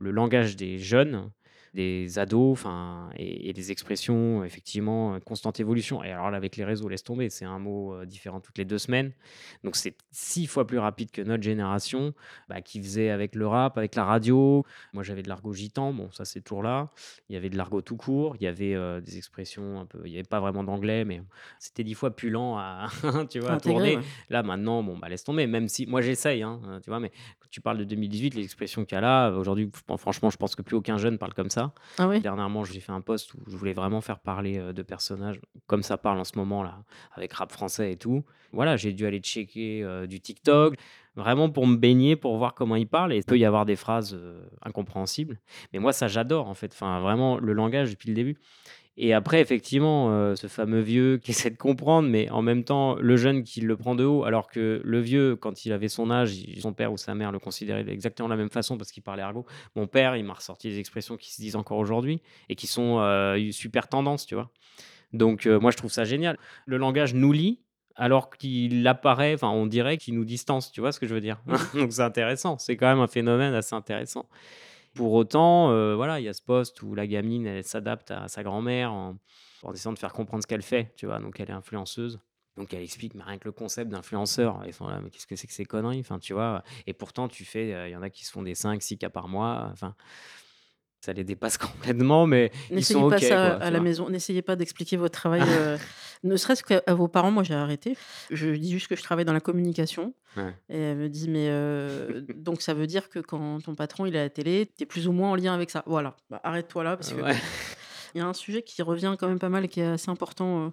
[0.00, 1.30] Le langage des jeunes,
[1.74, 6.56] des ados, enfin et et des expressions effectivement, heu, constante évolution et alors là, avec
[6.56, 9.12] les réseaux, laisse tomber, c'est un mot, heu, différent toutes les 2 semaines.
[9.64, 12.12] Donc c'est 6 fois plus rapide que notre génération,
[12.48, 14.64] bah, qui faisait avec le rap, avec la radio.
[14.92, 16.90] Moi, j'avais de l'argot gitan, bon ça, c'est toujours là.
[17.28, 20.00] Il y avait de l'argot tout court, il y avait, heu, des expressions un peu
[20.04, 21.22] il y avait pas vraiment d'anglais, mais
[21.58, 22.88] c'était 10 fois plus lent à
[23.30, 23.98] tu vois, à Intégrer, tourner.
[23.98, 24.04] ouais.
[24.30, 27.00] Là, maintenant, bon, bah, laisse tomber, même si moi, j'essaye, hein, tu vois?
[27.00, 27.12] Mais
[27.52, 30.62] tu parles de 2018, les expressions qu'il y a là, aujourd'hui, franchement, je pense que
[30.62, 31.72] plus aucun jeune parle comme ça.
[31.98, 32.20] Ah oui?
[32.20, 35.82] Dernièrement, j'ai fait un post où je voulais vraiment faire parler, heu, de personnages comme
[35.82, 38.24] ça parle en ce moment là, avec rap français et tout.
[38.52, 40.76] Voilà, j'ai dû aller checker, heu, du TikTok,
[41.14, 43.76] vraiment pour me baigner, pour voir comment ils parlent et il peut y avoir des
[43.76, 45.38] phrases, heu, incompréhensibles.
[45.72, 48.38] Mais moi ça j'adore en fait, enfin vraiment le langage depuis le début.
[48.98, 52.94] Et après effectivement, heu, ce fameux vieux qui essaie de comprendre, mais en même temps
[52.96, 56.10] le jeune qui le prend de haut, alors que le vieux quand il avait son
[56.10, 59.02] âge, son père ou sa mère le considérait exactement de la même façon parce qu'il
[59.02, 59.46] parlait argot.
[59.76, 63.00] Mon père, il m'a ressorti des expressions qui se disent encore aujourd'hui et qui sont,
[63.00, 64.50] heu, super tendance, tu vois?
[65.12, 66.38] Donc heu, moi je trouve ça génial.
[66.66, 67.60] Le langage nous lie,
[67.94, 71.20] alors qu'il apparaît enfin on dirait qu'il nous distance, tu vois ce que je veux
[71.20, 71.40] dire?
[71.74, 74.28] Donc c'est intéressant, c'est quand même un phénomène assez intéressant.
[74.94, 78.28] Pour autant, heu, voilà, il y a ce post où la gamine, elle s'adapte à
[78.28, 79.16] sa grand-mère en
[79.72, 81.18] essayant de faire comprendre ce qu'elle fait, tu vois?
[81.18, 82.20] Donc elle est influenceuse,
[82.56, 85.36] donc elle explique, mais rien que le concept d'influenceur, ils sont là: «Mais qu'est-ce que
[85.36, 86.62] c'est que ces conneries?» enfin, tu vois?
[86.86, 88.98] Et pourtant tu fais, heu, il y en a qui se font des cinq, six
[88.98, 89.94] cas par mois, enfin,
[91.04, 94.08] ça les dépasse complètement, mais ils sont N'essayez pas ça quoi, à la maison.
[94.08, 95.76] N'essayez pas d'expliquer votre travail, heu,
[96.24, 97.30] ne serait-ce qu'à vos parents.
[97.32, 97.96] Moi, j'ai arrêté.
[98.30, 100.54] Je dis juste que je travaille dans la communication Ouais.
[100.70, 104.14] et elle me dit: «Mais heu, donc ça veut dire que quand ton patron, il
[104.16, 106.40] est à la télé, tu es plus ou moins en lien avec ça?» voilà, bah,
[106.42, 107.36] arrête-toi là parce que Ouais.
[108.14, 110.10] il y a un sujet qui revient quand même pas mal et qui est assez
[110.10, 110.72] important, heu,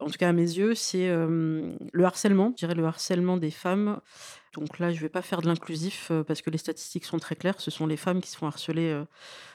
[0.00, 2.50] en tout cas à mes yeux, c'est, le harcèlement.
[2.50, 4.00] Je dirais le harcèlement des femmes.
[4.54, 7.60] Donc là, je vais pas faire de l'inclusif, parce que les statistiques sont très claires.
[7.60, 9.02] Ce sont les femmes qui se font harceler,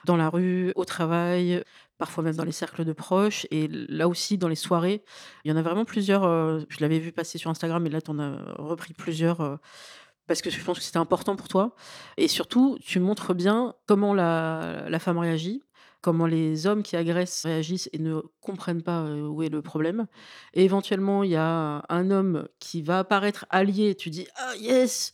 [0.05, 1.63] dans la rue, au travail,
[1.99, 5.03] parfois même dans les cercles de proches et là aussi dans les soirées.
[5.43, 6.23] Il y en a vraiment plusieurs,
[6.69, 9.59] je l'avais vu passer sur Instagram et là tu en as repris plusieurs,
[10.25, 11.75] parce que je pense que c'était important pour toi
[12.17, 15.61] et surtout tu montres bien comment la femme réagit,
[16.01, 20.07] comment les hommes qui agressent réagissent et ne comprennent pas, où est le problème
[20.53, 25.13] et éventuellement il y a un homme qui va apparaître allié, tu dis: «Ah yes!»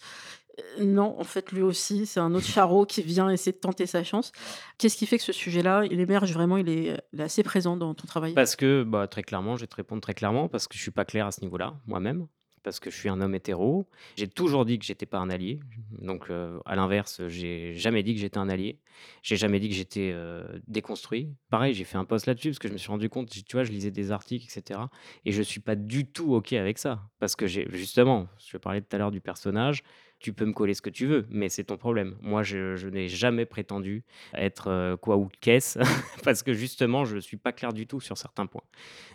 [0.80, 4.04] non, en fait lui aussi c'est un autre charreau qui vient essayer de tenter sa
[4.04, 4.32] chance.
[4.78, 8.08] Qu'est-ce qui fait que ce sujet-là, il émerge vraiment, il est, assez présent dans ton
[8.08, 8.34] travail?
[8.34, 10.92] Parce que, bah, très clairement, je vais te répondre très clairement, parce que je suis
[10.92, 12.28] pas clair à ce niveau-là, moi-même,
[12.66, 13.88] parce que je suis un homme hétéro.
[14.18, 15.60] J'ai toujours dit que j'étais pas un allié,
[16.00, 18.80] donc heu, à l'inverse, j'ai jamais dit que j'étais un allié.
[19.22, 21.30] J'ai jamais dit que j'étais, heu, déconstruit.
[21.52, 23.64] Pareil, j'ai fait un post là-dessus parce que je me suis rendu compte, tu vois,
[23.64, 24.90] je lisais des articles et cetera
[25.26, 27.08] et je suis pas du tout OK avec ça.
[27.20, 29.84] Parce que justement, je parlais tout à l'heure du personnage,
[30.20, 32.16] tu peux me coller ce que tu veux, mais c'est ton problème.
[32.22, 35.80] Moi, je n'ai jamais prétendu être, heu, quoi ou qu'est-ce
[36.24, 38.64] parce que justement, je suis pas clair du tout sur certains points.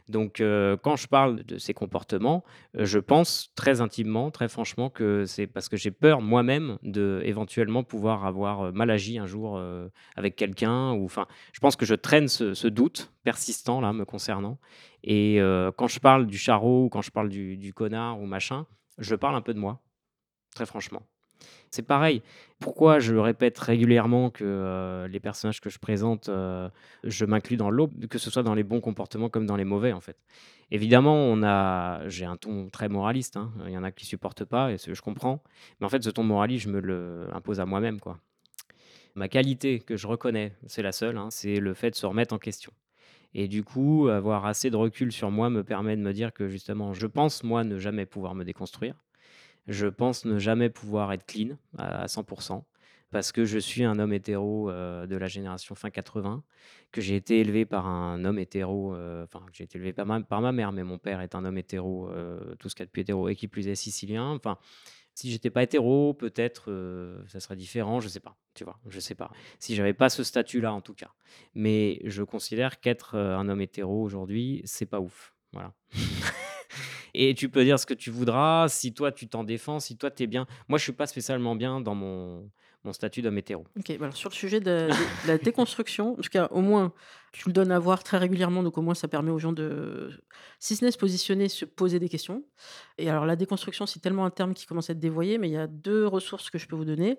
[0.08, 2.44] Donc heu, quand je parle de ces comportements,
[2.78, 7.20] heu, je pense très intimement, très franchement que c'est parce que j'ai peur moi-même de
[7.24, 9.60] éventuellement pouvoir avoir, mal agi un jour,
[10.16, 14.58] avec quelqu'un ou enfin, je pense que je traîne ce doute persistant là, me concernant
[15.04, 15.38] et
[15.76, 18.66] quand je parle du charreau ou quand je parle du connard ou machin,
[18.98, 19.80] je parle un peu de moi,
[20.54, 21.02] très franchement.
[21.70, 22.22] C'est pareil.
[22.60, 26.70] Pourquoi je répète régulièrement que, heu, les personnages que je présente, heu,
[27.04, 29.92] je m'inclus dans l'eau, que ce soit dans les bons comportements comme dans les mauvais,
[29.92, 30.16] en fait?
[30.70, 34.44] Évidemment, on a j'ai un ton très moraliste, hein, il y en a qui supportent
[34.44, 35.42] pas et je comprends.
[35.80, 38.18] Mais en fait, ce ton moraliste, je me le impose à moi-même, quoi.
[39.14, 42.34] Ma qualité que je reconnais, c'est la seule, hein, c'est le fait de se remettre
[42.34, 42.72] en question
[43.34, 46.48] et du coup, avoir assez de recul sur moi me permet de me dire que
[46.48, 48.96] justement, je pense, moi, ne jamais pouvoir me déconstruire.
[49.70, 52.66] Je pense ne jamais pouvoir être clean à à 100%
[53.12, 56.44] parce que je suis un homme hétéro, heu, de la génération fin 80,
[56.92, 60.06] que j'ai été élevé par un homme hétéro, heu, enfin, que j'ai été élevé par
[60.06, 62.86] ma mère, mais mon père est un homme hétéro, heu, tout ce qu'il y a
[62.86, 64.28] de plus hétéro et qui plus est sicilien.
[64.30, 64.58] Enfin,
[65.14, 68.78] si j'étais pas hétéro, peut-être, heu, ça serait différent, je sais pas, tu vois?
[68.88, 69.30] Je sais pas.
[69.60, 71.12] Si j'avais pas ce statut-là, en tout cas.
[71.54, 75.34] Mais je considère qu'être, un homme hétéro aujourd'hui, c'est pas ouf.
[75.52, 75.74] Voilà.
[77.22, 80.10] Et tu peux dire ce que tu voudras, si toi tu t'en défends, si toi
[80.10, 80.46] tu es bien.
[80.68, 82.48] Moi, je suis pas spécialement bien dans mon
[82.82, 83.66] mon statut d'homme hétéro.
[83.78, 84.88] OK, bah, alors sur le sujet de
[85.26, 86.94] la déconstruction, en tout cas, au moins,
[87.32, 90.10] tu le donnes à voir très régulièrement, donc au moins ça permet aux gens de
[90.58, 92.42] si ce n'est se positionner, se poser des questions
[92.98, 95.52] et alors la déconstruction, c'est tellement un terme qui commence à être dévoyé, mais il
[95.52, 97.18] y a 2 ressources que je peux vous donner.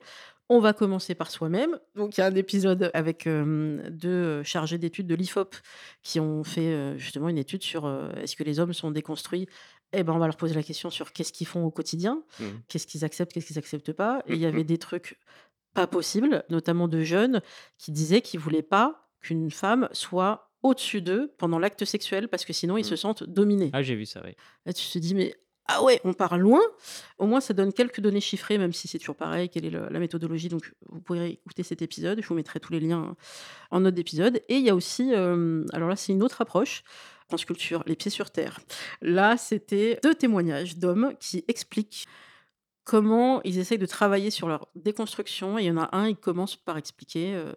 [0.49, 4.43] On va commencer par soi-même, donc il y a un épisode avec, hem, 2, heu,
[4.43, 5.55] chargés d'études de l'IFOP
[6.03, 7.87] qui ont fait, heu, justement une étude sur,
[8.17, 9.47] est-ce que les hommes sont déconstruits?
[9.93, 12.23] Et ben, on va leur poser la question sur qu'est-ce qu'ils font au quotidien?
[12.39, 12.45] Mmh.
[12.67, 14.23] Qu'est-ce qu'ils acceptent, qu'est-ce qu'ils acceptent pas?
[14.27, 14.47] Et Mmh il y mh.
[14.49, 15.17] avait des trucs
[15.73, 17.41] pas possible, notamment de jeunes
[17.77, 22.53] qui disaient qu'ils voulaient pas qu'une femme soit au-dessus d'eux pendant l'acte sexuel parce que
[22.53, 22.97] sinon ils se Mmh.
[22.97, 23.69] sentent dominés.
[23.73, 24.33] Ah, j'ai vu ça, oui.
[24.65, 25.35] Là, tu te dis: «Mais
[25.67, 26.59] ah ouais, on part loin!»
[27.17, 29.87] au moins ça donne quelques données chiffrées, même si c'est toujours pareil, quelle est le
[29.89, 33.15] la méthodologie, donc vous pourrez écouter cet épisode, je vous mettrai tous les liens
[33.71, 36.83] en note d'épisode et il y a aussi, hem, alors là, c'est une autre approche,
[37.85, 38.59] Les pieds sur terre.
[39.01, 42.05] Là, c'était 2 témoignages d'hommes qui expliquent
[42.83, 46.15] comment ils essayent de travailler sur leur déconstruction et il y en a un, il
[46.15, 47.53] commence par expliquer, heu,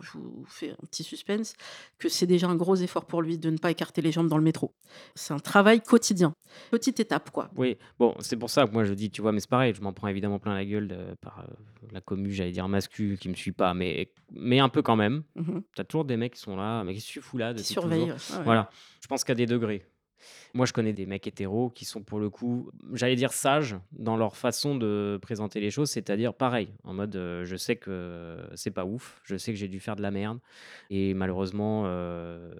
[0.00, 1.54] je vous fais un petit suspense,
[1.98, 4.38] que c'est déjà un gros effort pour lui de ne pas écarter les jambes dans
[4.38, 4.74] le métro.
[5.14, 6.32] C'est un travail quotidien,
[6.70, 7.50] petite étape, quoi.
[7.56, 9.32] Oui, bon, c'est pour ça que moi je dis, tu vois?
[9.32, 11.54] Mais c'est pareil, je m'en prends évidemment plein la gueule de par, heu,
[11.92, 15.22] la commu, j'allais dire mascu, qui me suit pas, mais mais un peu quand même.
[15.34, 15.62] Mmh mh.
[15.74, 18.12] Tu as toujours des mecs qui sont là: «Mais tu fous là Qui depuis surveillent,
[18.12, 18.44] toujours?» ouais, ouais, ouais.
[18.44, 18.70] voilà,
[19.02, 19.84] je pense qu'à des degrés.
[20.54, 24.16] Moi, je connais des mecs hétéros qui sont pour le coup, j'allais dire sages dans
[24.16, 28.70] leur façon de présenter les choses, c'est-à-dire pareil, en mode, heu, je sais que c'est
[28.70, 30.38] pas ouf, je sais que j'ai dû faire de la merde
[30.90, 32.50] et malheureusement, heu,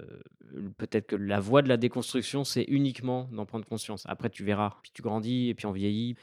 [0.76, 4.04] peut-être que la voie de la déconstruction, c'est uniquement d'en prendre conscience.
[4.06, 6.16] Après tu verras, puis tu grandis et puis on vieillit.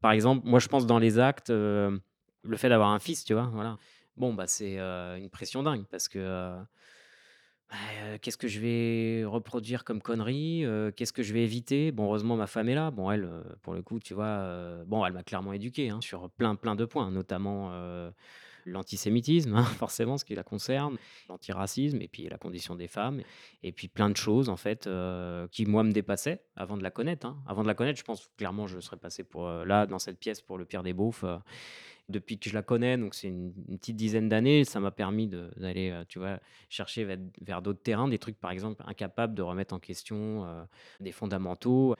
[0.00, 2.00] Par exemple, moi je pense dans les actes, heu,
[2.44, 3.50] le fait d'avoir un fils, tu vois?
[3.52, 3.78] Voilà.
[4.16, 6.58] Bon, bah, c'est, une pression dingue parce que,
[7.70, 10.64] bah, qu'est-ce que je vais reproduire comme conneries?
[10.64, 11.92] Heu, qu'est-ce que je vais éviter?
[11.92, 12.90] Bon, heureusement ma femme est là.
[12.90, 13.28] Bon elle,
[13.62, 14.82] pour le coup, tu vois?
[14.86, 17.70] Bon, elle m'a clairement éduqué, hein, sur plein, plein de points, notamment,
[18.64, 20.96] l'antisémitisme, hein, forcément, ce qui la concerne,
[21.28, 23.22] l'antiracisme et puis la condition des femmes
[23.62, 24.88] et puis plein de choses en fait,
[25.52, 27.38] qui moi me dépassaient avant de la connaître, hein.
[27.46, 30.40] Avant de la connaître, je pense clairement je serais passé pour, là, dans cette pièce,
[30.40, 31.24] pour le pire des beaufs.
[32.08, 35.90] Depuis que je la connais, donc c'est une petite dizaine d'années, ça m'a permis d'aller,
[35.90, 36.40] heu, tu vois?
[36.70, 37.04] Chercher
[37.42, 40.64] vers d'autres terrains, des trucs par exemple incapables de remettre en question, heu,
[41.00, 41.94] des fondamentaux.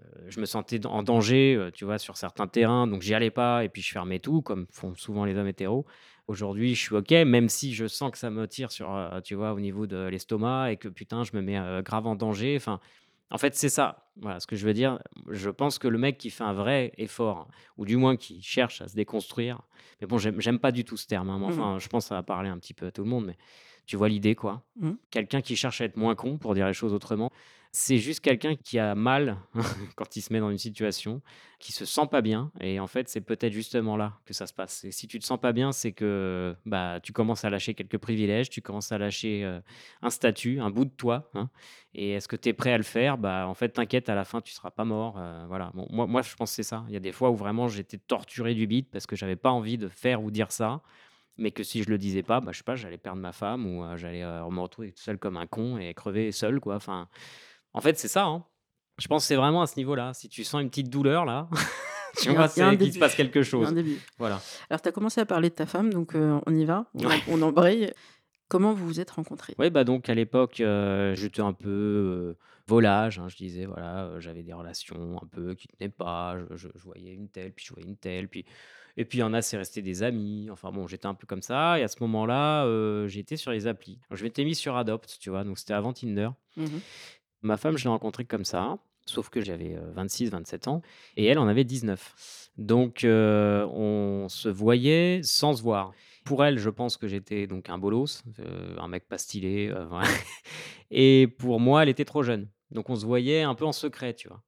[0.00, 1.98] Heu, je me sentais en danger, tu vois?
[1.98, 5.24] Sur certains terrains, donc j'y allais pas et puis je fermais tout comme font souvent
[5.26, 5.86] les hommes hétéros.
[6.28, 8.88] Aujourd'hui, je suis OK, même si je sens que ça me tire sur,
[9.24, 9.52] tu vois?
[9.54, 12.56] Au niveau de l'estomac et que putain, je me mets, grave en danger.
[12.56, 12.80] Enfin,
[13.30, 14.06] en fait, c'est ça.
[14.16, 16.92] Voilà, ce que je veux dire, je pense que le mec qui fait un vrai
[16.98, 19.62] effort ou du moins qui cherche à se déconstruire,
[20.00, 21.52] mais bon, j'aime pas du tout ce terme, hein, mais Mmh mh.
[21.60, 23.36] enfin, je pense ça va parler un petit peu à tout le monde, mais
[23.86, 24.62] tu vois l'idée, quoi?
[24.76, 24.92] Mmh.
[25.10, 27.30] Quelqu'un qui cherche à être moins con, pour dire les choses autrement.
[27.72, 29.36] C'est juste quelqu'un qui a mal
[29.96, 31.22] quand il se met dans une situation,
[31.60, 34.52] qui se sent pas bien et en fait, c'est peut-être justement là que ça se
[34.52, 37.74] passe et si tu te sens pas bien, c'est que, bah, tu commences à lâcher
[37.74, 39.62] quelques privilèges, tu commences à lâcher, heu,
[40.02, 41.48] un statut, un bout de toi, hein
[41.94, 43.18] et est-ce que tu es prêt à le faire?
[43.18, 45.70] Bah, en fait, t'inquiète, à la fin, tu seras pas mort, heu, voilà.
[45.74, 46.84] Bon, moi moi, je pense c'est ça.
[46.88, 49.50] Il y a des fois où vraiment j'étais torturé du bide parce que j'avais pas
[49.50, 50.82] envie de faire ou dire ça,
[51.40, 53.66] mais que si je le disais pas, bah, je sais pas, j'allais perdre ma femme
[53.66, 56.76] ou, heu, j'allais, heu, me retrouver tout seul comme un con et crever seul, quoi.
[56.76, 57.08] Enfin,
[57.72, 58.44] en fait, c'est ça, hein.
[58.98, 60.12] Je pense c'est vraiment à ce niveau-là.
[60.12, 61.48] Si tu sens une petite douleur là,
[62.20, 62.48] tu vois?
[62.48, 63.74] C'est qu'il se passe quelque a un chose.
[63.74, 63.96] début.
[64.18, 64.40] Voilà.
[64.68, 67.18] Alors tu as commencé à parler de ta femme, donc on y va, on Ouais.
[67.28, 67.90] on embraye.
[68.48, 69.54] Comment vous vous êtes rencontrés?
[69.58, 73.28] Ouais, bah, donc à l'époque, heu, j'étais un peu, volage, hein.
[73.28, 77.12] Je disais voilà, j'avais des relations un peu qui tenaient pas, je je je voyais
[77.14, 78.44] une telle, puis je voyais une telle, puis
[79.00, 80.50] et puis il y en a, c'est resté des amis.
[80.52, 83.66] Enfin bon, j'étais un peu comme ça et à ce moment-là, heu, j'étais sur les
[83.66, 83.98] applis.
[84.10, 85.42] Je m'étais mis sur Adopt, tu vois?
[85.42, 86.28] Donc c'était avant Tinder.
[86.58, 86.80] Mmh mh.
[87.40, 90.82] Ma femme, je l'ai rencontrée comme ça, sauf que j'avais, heu, 26-27 ans
[91.16, 92.50] et elle en avait 19.
[92.58, 95.92] Donc heu, on se voyait sans se voir.
[96.26, 98.22] Pour elle, je pense que j'étais donc un bolos,
[98.76, 99.72] un mec pas stylé,
[100.90, 102.48] et pour moi, elle était trop jeune.
[102.70, 104.42] Donc on se voyait un peu en secret, tu vois?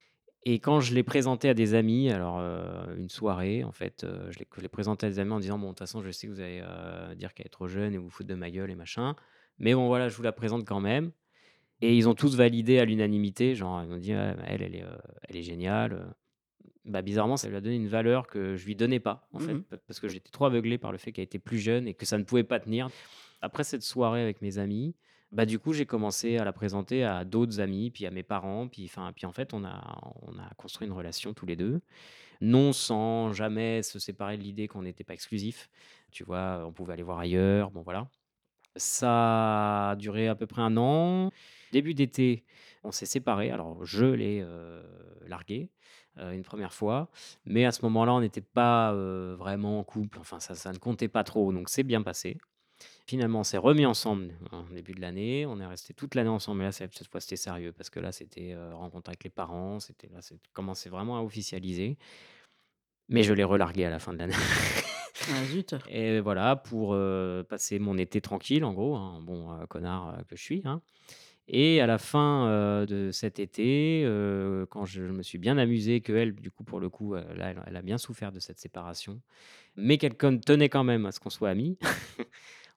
[0.45, 4.27] Et quand je l'ai présentée à des amis, alors, heu, une soirée en fait, heu,
[4.29, 6.11] je l'ai je l'ai présentée à des amis en disant: «Bon, de toute façon, je
[6.11, 8.51] sais que vous allez, heu, dire qu'elle est trop jeune et vous foutre de ma
[8.51, 9.15] gueule et machin,
[9.57, 11.11] mais bon, voilà, je vous la présente quand même»
[11.81, 14.75] et ils ont tous validé à l'unanimité, genre, ils m'ont dit: «Ouais, bah, elle, elle
[14.75, 14.85] est,
[15.29, 16.15] elle est géniale».
[16.85, 19.41] Bah, bizarrement, ça lui a donné une valeur que je lui donnais pas, en Mmh
[19.41, 19.63] fait, mh.
[19.69, 22.05] p parce que j'étais trop aveuglé par le fait qu'elle était plus jeune et que
[22.05, 22.91] ça ne pouvait pas tenir.
[23.41, 24.95] Après cette soirée avec mes amis,
[25.33, 28.67] bah, du coup, j'ai commencé à la présenter à d'autres amis, puis à mes parents,
[28.69, 29.81] puis enfin, puis en fait, on a
[30.23, 31.81] on a construit une relation tous les 2.
[32.41, 35.69] Non sans jamais se séparer de l'idée qu'on n'était pas exclusifs.
[36.11, 36.63] Tu vois?
[36.67, 38.09] On pouvait aller voir ailleurs, bon voilà.
[38.77, 41.31] Ça a duré à peu près 1 an.
[41.73, 42.45] Début d'été,
[42.83, 43.51] on s'est séparés.
[43.51, 44.83] Alors je l'ai, heu,
[45.27, 45.71] larguée,
[46.19, 47.09] heu, une 1re fois,
[47.45, 50.79] mais à ce moment-là, on n'était pas, heu, vraiment en couple, enfin ça ça ne
[50.79, 52.37] comptait pas trop, donc c'est bien passé.
[53.05, 55.45] Finalement, on s'est remis ensemble en début de l'année.
[55.45, 57.99] On est restés toute l'année ensemble, mais là, cette cette fois, c'était sérieux parce que
[57.99, 61.97] là, c'était, heu, rencontre avec les parents, c'était là, ça commençait vraiment à officialiser.
[63.09, 64.33] Mais je l'ai relarguée à la fin de l'année
[65.31, 65.75] Ah zut!
[65.89, 70.23] et voilà pour, heu, passer mon été tranquille en gros, hein, bon, heu, connard, heu,
[70.27, 70.81] que je suis, hein
[71.49, 74.03] et à la fin, de cet été,
[74.69, 77.63] quand je me suis bien amusé, qu'elle, du coup, pour le coup, là, elle a
[77.67, 79.21] elle a bien souffert de cette séparation,
[79.77, 81.77] mais qu'elle con tenait quand même à ce qu'on soit amis.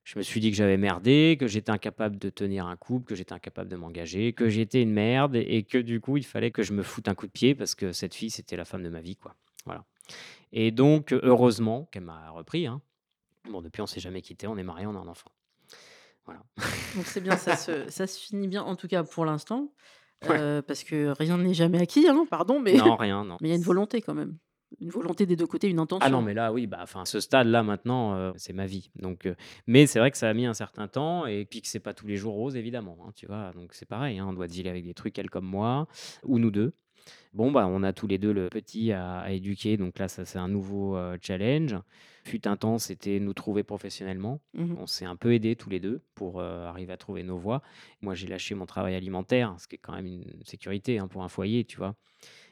[0.07, 3.16] Je me suis dit que j'avais merdé, que j'étais incapable de tenir un couple, que
[3.16, 6.62] j'étais incapable de m'engager, que j'étais une merde et que du coup, il fallait que
[6.62, 8.88] je me foute un coup de pied parce que cette fille, c'était la femme de
[8.88, 9.35] ma vie, quoi.
[9.64, 9.85] Voilà.
[10.53, 12.81] Et donc, heureusement qu'elle m'a repris, hein.
[13.51, 15.33] Bon, depuis, on s'est jamais quitté, on est mariés, on a un enfant.
[16.25, 16.40] Voilà.
[16.95, 19.73] Donc c'est bien, ça se ça se finit bien, en tout cas pour l'instant,
[20.29, 20.38] Ouais.
[20.38, 23.38] heu, parce que rien n'est jamais acquis, hein, pardon, mais Non, rien, non.
[23.40, 24.38] mais il y a une volonté quand même.
[24.81, 26.23] Une volonté des 2 côtés, une Ah non, intention.
[26.23, 28.91] mais là, oui, bah, enfin, à ce stade-là, maintenant, heu, c'est ma vie.
[28.97, 31.69] Donc, heu, mais c'est vrai que ça a mis un certain temps et puis que
[31.69, 33.53] c'est pas tous les jours rose, évidemment, hein, tu vois?
[33.55, 35.87] Donc c'est pareil, hein, on doit dealer avec des trucs, elle comme moi,
[36.25, 36.73] ou nous 2.
[37.35, 40.25] Bon, bah, on a tous les 2 le petit à à éduquer, donc là, ça,
[40.25, 41.77] c'est un nouveau, heu, challenge.
[42.25, 44.41] Fut un temps, c'était nous trouver professionnellement.
[44.55, 44.77] Mmh mh.
[44.81, 47.63] On s'est un peu aidés tous les 2 pour, arriver à trouver nos voies.
[48.03, 51.23] Moi, j'ai lâché mon travail alimentaire, ce qui est quand même une sécurité, hein, pour
[51.25, 51.95] un foyer, tu vois?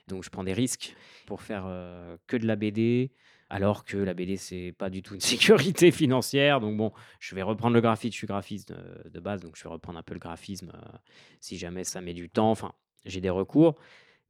[0.08, 0.94] Donc je prends des risques
[1.26, 3.10] pour faire, heu, que de la BD,
[3.50, 5.20] alors que la BD, c'est pas du tout une
[5.80, 6.60] sécurité financière.
[6.60, 9.70] Donc bon, je vais reprendre le graphisme, je suis graphiste de base, donc je vais
[9.70, 10.98] reprendre un peu le graphisme, heu,
[11.40, 12.50] si jamais ça met du temps.
[12.50, 12.72] Enfin,
[13.04, 13.76] j'ai des recours,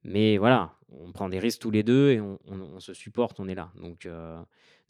[0.05, 3.55] mais voilà, on prend des risques tous les 2 et on se supporte, on est
[3.55, 3.73] là.
[3.81, 4.37] Donc heu,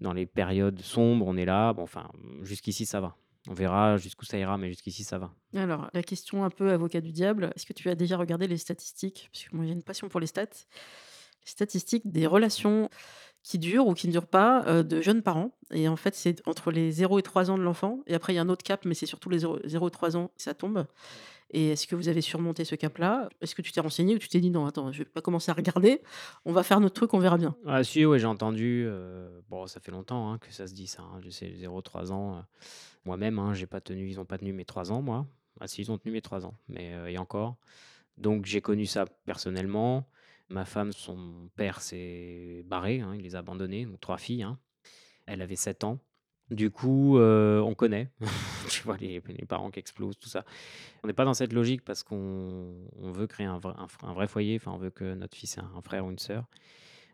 [0.01, 1.73] dans les périodes sombres, on est là.
[1.73, 2.11] Bon, enfin,
[2.42, 3.16] jusqu'ici, ça va.
[3.49, 5.31] On verra jusqu'où ça ira, mais jusqu'ici, ça va.
[5.55, 8.57] Alors, la question un peu avocat du diable, est-ce que tu as déjà regardé les
[8.57, 9.29] statistiques?
[9.33, 10.45] Parce que moi, j'ai une passion pour les stats.
[10.45, 12.89] Les statistiques des relations
[13.43, 16.47] qui durent ou qui ne durent pas, heu, de jeunes parents et en fait, c'est
[16.49, 18.65] entre les 0 et 3 ans de l'enfant et après il y a un autre
[18.65, 20.87] cap, mais c'est surtout les 0- 0 et 3 ans, ça tombe
[21.55, 23.29] et est-ce que vous avez surmonté ce cap-là?
[23.40, 25.51] Est-ce que tu t'es renseigné ou tu t'es dit: «Non, attends, je vais pas commencer
[25.51, 26.03] à regarder,
[26.45, 27.57] on va faire notre truc, on verra bien»?
[27.67, 30.87] Ah si, ouais, j'ai entendu, heu, bon, ça fait longtemps, hein, que ça se dit
[30.87, 32.43] ça, hein, je sais 0-3 ans, heu,
[33.05, 35.27] moi-même, hein, j'ai pas tenu ils ont pas tenu mes 3 ans, moi.
[35.61, 37.57] Ah si, ils ont tenu mes 3 ans, mais heu et encore.
[38.19, 40.09] Donc j'ai connu ça personnellement.
[40.49, 44.47] Ma femme, son père s'est barré, hein, il les a abandonnés, donc 3 filles.
[45.27, 46.01] Elle avait 7 ans.
[46.51, 48.11] Du coup, heu, on connaît,
[48.69, 50.45] tu vois, les les parents qui explosent, tout ça.
[51.03, 53.97] On n'est pas dans cette logique parce qu'on on veut créer un vrai un f
[54.03, 56.45] un vrai foyer, enfin, on veut que notre fils ait un frère ou une sœur.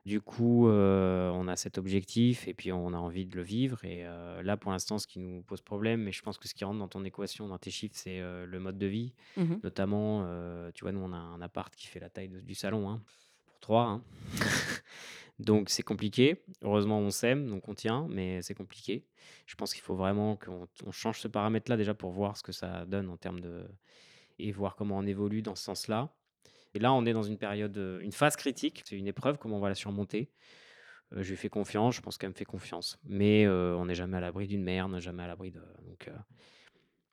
[0.06, 3.84] Du coup, heu, on a cet objectif et puis on a envie de le vivre
[3.84, 6.54] et heu, là, pour l'instant, ce qui nous pose problème, mais je pense que ce
[6.54, 9.12] qui rentre dans ton équation, dans tes chiffres, c'est, le mode de vie.
[9.36, 9.60] Mmh mh.
[9.62, 10.24] Notamment,
[10.74, 13.02] tu vois, nous, on a un appart qui fait la taille de du salon, hein,
[13.46, 14.02] pour 3, hein.
[15.40, 16.42] Donc c'est compliqué.
[16.62, 19.06] Heureusement, on s'aime, donc on tient, mais c'est compliqué.
[19.46, 22.52] Je pense qu'il faut vraiment qu'on on change ce paramètre-là déjà pour voir ce que
[22.52, 23.64] ça donne en termes de
[24.38, 26.14] et voir comment on évolue dans ce sens-là.
[26.74, 28.82] Et là, on est dans une période, heu, une phase critique.
[28.84, 30.30] C'est une épreuve, comment on va la surmonter.
[31.14, 32.98] Heu, je lui fais confiance, je pense qu'elle me fait confiance.
[33.04, 36.10] Mais heu, on n'est jamais à l'abri d'une merde, jamais à l'abri de donc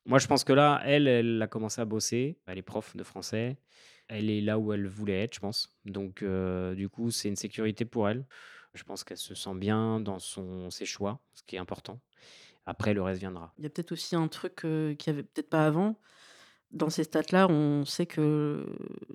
[0.08, 2.38] moi, je pense que là, elle, elle a commencé à bosser.
[2.46, 3.58] Elle est prof de français.
[4.08, 5.76] Elle est là où elle voulait être, je pense.
[5.84, 8.26] Donc heu, du coup, c'est une sécurité pour elle.
[8.74, 12.00] Je pense qu'elle se sent bien dans son ses choix, ce qui est important.
[12.66, 13.54] Après, le reste viendra.
[13.58, 16.00] Il y a peut-être aussi un truc, heu, qu'il y avait peut-être pas avant.
[16.72, 18.66] Dans ces stats-là, on sait que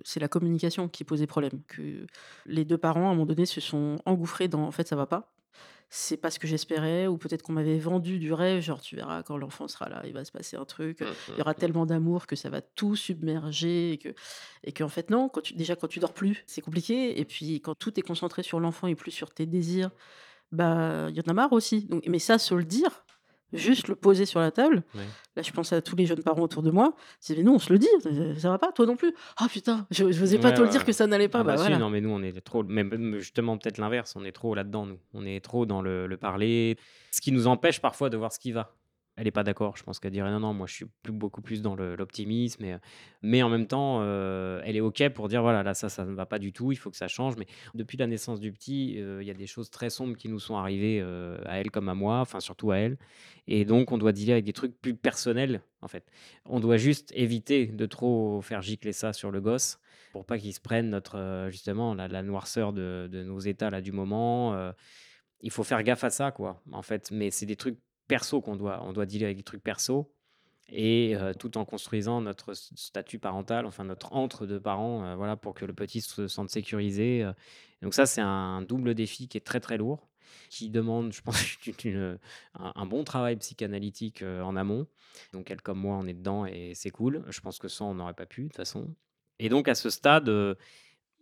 [0.05, 2.07] c'est la communication qui posait problème, que
[2.45, 5.07] les 2 parents, à un moment donné, se sont engouffrés dans: «En fait, ça va
[5.07, 5.32] pas.
[5.95, 9.21] C'est pas ce que j'espérais» ou peut-être qu'on m'avait vendu du rêve, genre: «Tu verras,
[9.21, 11.53] quand l'enfant sera là, il va se passer un truc, Mmh, il y mmh, aura
[11.53, 11.55] mmh.
[11.55, 14.09] tellement d'amour que ça va tout submerger» et que
[14.63, 17.61] et qu'en fait, non, quand tu déjà, quand tu dors plus, c'est compliqué et puis
[17.61, 19.91] quand tout est concentré sur l'enfant et plus sur tes désirs,
[20.51, 21.85] bah, il y en a marre aussi.
[21.85, 23.05] Donc mais ça, se le dire,
[23.57, 24.83] juste le poser sur la table.
[24.95, 25.13] Ouais.
[25.35, 27.59] Là, je pense à tous les jeunes parents autour de moi, c'est: «Mais nous, on
[27.59, 29.13] se le dit, heu, ça va pas, toi non plus?
[29.37, 31.39] Ah putain, je j'osais pas Ouais, te le dire que ça n'allait pas».
[31.39, 34.15] Ah Bah bah si, non, mais nous, on est trop même même justement peut-être l'inverse,
[34.15, 34.99] on est trop là-dedans, nous.
[35.13, 36.77] On est trop dans le le parler,
[37.11, 38.75] ce qui nous empêche parfois de voir ce qui va.
[39.15, 41.61] Elle est pas d'accord, je pense qu'elle dirait: «Non, non, moi je suis beaucoup plus
[41.61, 42.79] dans l'optimisme»
[43.21, 44.01] mais en même temps,
[44.63, 46.77] elle est OK pour dire: «Voilà, là, ça, ça ne va pas du tout, il
[46.77, 47.35] faut que ça change».
[47.37, 47.45] Mais
[47.75, 50.55] depuis la naissance du petit, il y a des choses très sombres qui nous sont
[50.57, 51.01] arrivées,
[51.45, 52.97] à elle comme à moi, enfin surtout à elle
[53.47, 56.05] et donc on doit dealer avec des trucs plus personnels, en fait.
[56.45, 59.79] On doit juste éviter de trop faire gicler ça sur le gosse
[60.11, 63.81] pour pas qu'il se prenne notre, justement la la noirceur de de nos états là
[63.81, 64.55] du moment,
[65.41, 67.11] il faut faire gaffe à ça, quoi, en fait.
[67.11, 67.79] Mais c'est des trucs
[68.13, 70.13] perso qu'on doit on doit dealer avec des trucs perso
[70.69, 75.35] et heu, tout en construisant notre statut parental, enfin notre entre 2 parents, heu, voilà,
[75.35, 77.33] pour que le petit se sente sécurisé, heu.
[77.81, 80.09] Donc ça, c'est un double défi qui est très, très lourd,
[80.49, 81.57] qui demande, je pense,
[82.55, 84.87] un bon travail psychanalytique, en amont.
[85.33, 87.23] Donc elle comme moi, on est dedans et c'est cool.
[87.29, 88.95] Je pense que sans, on n'aurait pas pu, de toute façon
[89.39, 90.29] et donc à ce stade,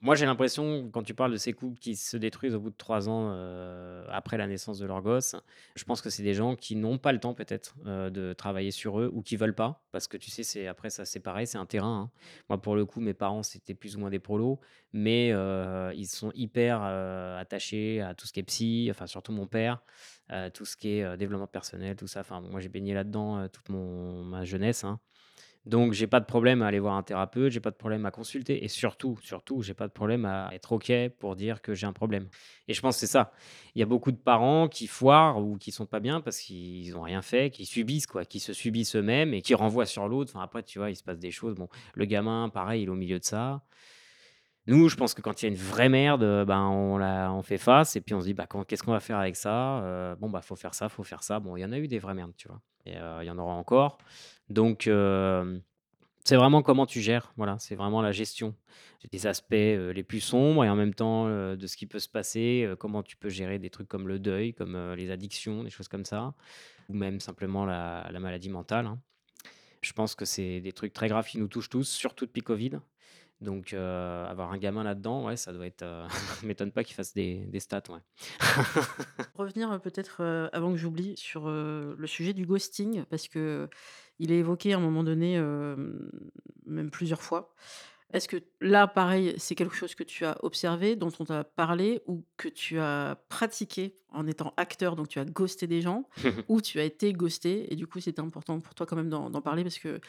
[0.04, 2.76] Moi, j'ai l'impression, quand tu parles de ces couples qui se détruisent au bout de
[2.76, 5.36] 3 ans, heu, après la naissance de leur gosse,
[5.76, 8.72] je pense que c'est des gens qui n'ont pas le temps peut-être, heu, de travailler
[8.72, 9.84] sur eux ou qui veulent pas.
[9.92, 12.20] Parce que tu sais, après ça, c'est pareil, c'est un terrain, hein.
[12.50, 14.60] Moi, pour le coup, mes parents, c'était plus ou moins des prolos,
[14.92, 19.46] mais heu, ils sont hyper, attachés à tout ce qui est psy, enfin surtout mon
[19.46, 19.84] père,
[20.56, 22.22] tout ce qui est, développement personnel, tout ça.
[22.22, 25.00] Enfin, moi, j'ai baigné là-dedans, toute mon ma jeunesse, hein.
[25.66, 28.12] Donc j'ai pas de problème à aller voir un thérapeute, j'ai pas de problème à
[28.12, 31.86] consulter et surtout, surtout, j'ai pas de problème à être OK pour dire que j'ai
[31.86, 32.28] un problème
[32.68, 33.32] et je pense que c'est ça.
[33.76, 36.98] Il y a beaucoup de parents qui foirent ou qui sont pas bien parce qu'ils
[36.98, 40.32] ont rien fait, qui subissent quoi, qui se subissent eux-mêmes et qui renvoient sur l'autre.
[40.34, 41.54] Enfin après, tu vois, il se passe des choses.
[41.56, 43.62] Bon, le gamin, pareil, il est au milieu de ça.
[44.68, 47.34] Nous, je pense que quand il y a une vraie merde, heu, ben, on la
[47.34, 49.82] on fait face et puis on se dit: «Bah, qu'est-ce qu'on va faire avec ça?»
[49.84, 51.40] heu, bon, bah, faut faire ça, faut faire ça.
[51.40, 52.62] Bon, il y en a eu des vraies merdes, tu vois?
[52.86, 53.98] Et heu, il y en aura encore.
[54.50, 54.88] Donc
[56.26, 58.56] c'est vraiment comment tu gères, voilà, c'est vraiment la gestion
[59.12, 62.70] des aspects, les plus sombres et en même temps, de ce qui peut se passer,
[62.80, 66.06] comment tu peux gérer des trucs comme le deuil, comme, les addictions, des choses comme
[66.06, 66.34] ça
[66.90, 69.00] ou même simplement la la maladie mentale, hein.
[69.82, 72.80] Je pense que c'est des trucs très graves qui nous touchent tous, surtout depuis covid.
[73.42, 76.04] Donc, heu, avoir un gamin là-dedans, ouais, ça doit être, heu,
[76.44, 78.00] m'étonne pas qu'il fasse des des stats, ouais.
[79.36, 83.68] Revenir, heu, peut-être, avant que j'oublie, sur, le sujet du ghosting parce que
[84.20, 85.40] il est évoqué à un moment donné,
[86.66, 87.56] même plusieurs fois.
[88.14, 92.02] Est-ce que là, pareil, c'est quelque chose que tu as observé, dont on t'a parlé
[92.08, 96.10] ou que tu as pratiqué en étant acteur, donc tu as ghosté des gens
[96.50, 99.42] ou tu as été ghosté et du coup, c'était important pour toi quand même d'en
[99.42, 100.02] parler parce que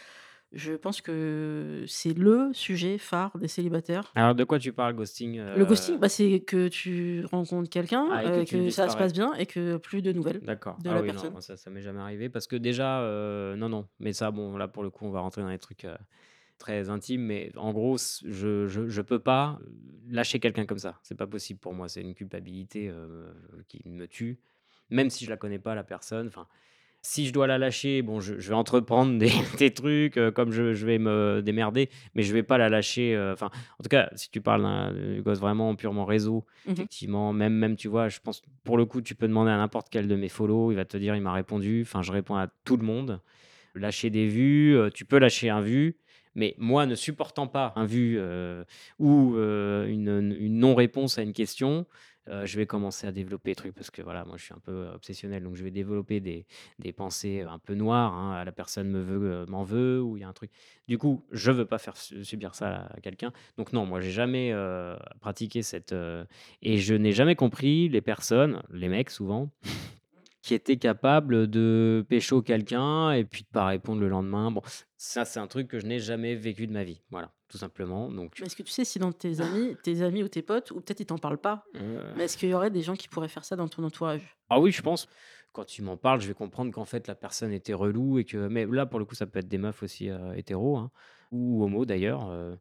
[0.53, 4.13] je pense que c'est le sujet phare des célibataires.
[4.15, 8.23] Alors de quoi tu parles ghosting, Le ghosting, bah, c'est que tu rencontres quelqu'un, Ah
[8.23, 10.79] que que ça se passe bien et que plus de nouvelles D'accord.
[10.79, 11.41] de Ah la oui, non, personne.
[11.41, 14.67] ça, ça m'est jamais arrivé parce que déjà, heu, non, non, mais ça, bon, là,
[14.67, 15.87] pour le coup, on va rentrer dans des trucs,
[16.59, 19.61] très intimes, mais en gros, je je je peux pas,
[20.09, 21.01] lâcher quelqu'un comme ça.
[21.03, 22.93] C'est pas possible pour moi, c'est une culpabilité,
[23.69, 24.41] qui me tue,
[24.91, 26.49] même si je la connais pas la personne, enfin
[27.05, 30.53] Si je dois la lâcher, bon, je je vais entreprendre des des trucs, heu, comme
[30.53, 33.89] je je vais me démerder, mais je vais pas la lâcher, heu, enfin, en tout
[33.89, 36.87] cas, si tu parles d'un du gosse vraiment purement réseau, Mmh mh.
[36.87, 39.89] effectivement, même même, tu vois, je pense, pour le coup, tu peux demander à n'importe
[39.91, 41.83] quel de mes follow, il va te dire: «Il m'a répondu».
[41.83, 43.21] Enfin, je réponds à tout le monde.
[43.75, 45.99] Lâcher des vues, tu peux lâcher un vu,
[46.35, 48.21] mais moi, ne supportant pas un vu,
[48.99, 51.87] ou une non-réponse à une question,
[52.29, 54.61] heu, je vais commencer à développer des trucs parce que voilà, moi, je suis un
[54.61, 56.47] peu obsessionnel, donc je vais développer des
[56.79, 58.37] des pensées un peu noires, hein.
[58.41, 60.51] «Ah, la personne me veut, heu, m'en veut» ou il y a un truc.
[60.89, 63.33] Du coup, je veux pas faire su subir ça à quelqu'un.
[63.59, 65.95] Donc non, moi, j'ai jamais, heu, pratiqué cette,
[66.63, 69.51] et je n'ai jamais compris les personnes, les mecs souvent,
[70.43, 74.51] qui était capable de pécho quelqu'un et puis de pas répondre le lendemain.
[74.51, 74.63] Bon,
[74.97, 77.03] ça, c'est un truc que je n'ai jamais vécu de ma vie.
[77.11, 78.11] Voilà, tout simplement.
[78.11, 80.81] Donc, est-ce que tu sais si dans tes amis tes amis ou tes potes ou
[80.81, 83.29] peut-être ils t'en parlent pas, heu, mais est-ce qu'il y aurait des gens qui pourraient
[83.29, 84.37] faire ça dans ton entourage?
[84.49, 85.09] ah oui, je pense.
[85.53, 88.49] Quand tu m'en parles, je vais comprendre qu'en fait, la personne était relou et que
[88.49, 90.91] mais là, pour le coup, ça peut être des meufs aussi, heu, hétéros, hein,
[91.31, 92.59] ou homo d'ailleurs, heu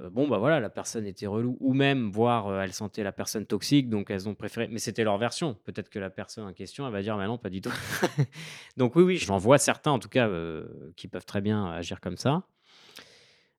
[0.00, 3.12] heu, bon, bah, voilà, la personne était relou ou même voire, heu, elles sentaient la
[3.12, 5.54] personne toxique, donc elles ont préféré mais c'était leur version.
[5.64, 7.72] Peut-être que la personne en question, elle va dire: «Bah, non, pas du tout».
[8.76, 12.00] Donc oui, oui, j'en vois certains en tout cas, heu, qui peuvent très bien agir
[12.00, 12.44] comme ça.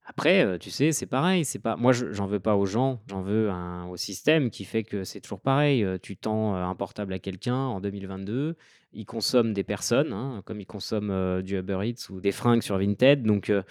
[0.08, 3.24] Après, tu sais, c'est pareil, c'est pas moi, je j'en veux pas aux gens, j'en
[3.24, 7.18] veux un au système qui fait que c'est toujours pareil, tu tends, un portable à
[7.18, 8.56] quelqu'un en 2022,
[8.96, 12.64] il consomme des personnes, hein, comme il consomme, heu, du Uber Eats ou des fringues
[12.64, 13.64] sur Vinted donc heu,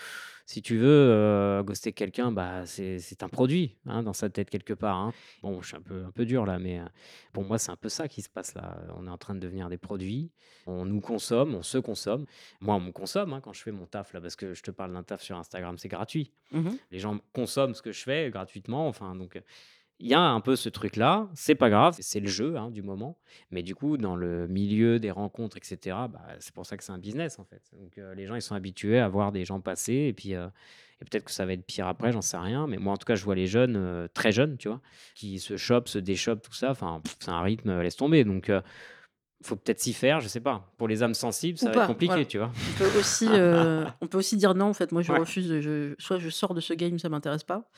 [0.46, 4.74] si tu veux, heu, ghoster quelqu'un, bah, c'est un produit, hein, dans sa tête quelque
[4.74, 5.12] part, hein.
[5.42, 6.84] Bon, je suis un peu un peu dur là, mais heu,
[7.32, 9.40] pour moi, c'est un peu ça qui se passe là, on est en train de
[9.40, 10.30] devenir des produits,
[10.66, 12.26] on nous consomme, on se consomme.
[12.60, 14.92] Moi, on me consomme, quand je fais mon taf là, parce que je te parle
[14.92, 16.32] d'un taf sur Instagram, c'est gratuit.
[16.52, 16.78] Mmh mh.
[16.90, 19.40] Les gens consomment ce que je fais gratuitement, enfin donc,
[20.00, 22.82] il y a un peu ce truc-là, c'est pas grave, c'est le jeu, hein, du
[22.82, 23.18] moment.
[23.50, 26.84] Mais du coup, dans le milieu des rencontres et cetera, bah, c'est pour ça que
[26.84, 27.62] c'est un business, en fait.
[27.72, 30.48] Donc, heu, les gens, ils sont habitués à voir des gens passer et puis, heu
[31.00, 32.66] et peut-être que ça va être pire après, j'en sais rien.
[32.66, 34.80] Mais moi, en tout cas, je vois les jeunes, heu, très jeunes, tu vois?
[35.14, 38.24] Qui se chopent, se déchopent, tout ça, enfin, c'est un rythme, laisse tomber.
[38.24, 38.50] Donc,
[39.44, 40.72] faut peut-être s'y faire, je sais pas.
[40.78, 42.24] Pour les âmes sensibles, Ou ça va être compliqué, voilà.
[42.24, 42.50] tu vois?
[42.56, 45.18] On peut aussi, heu, on peut aussi dire: «Non, en fait, moi je Ouais.
[45.18, 47.68] refuse, je soit je sors de ce game, ça m'intéresse pas».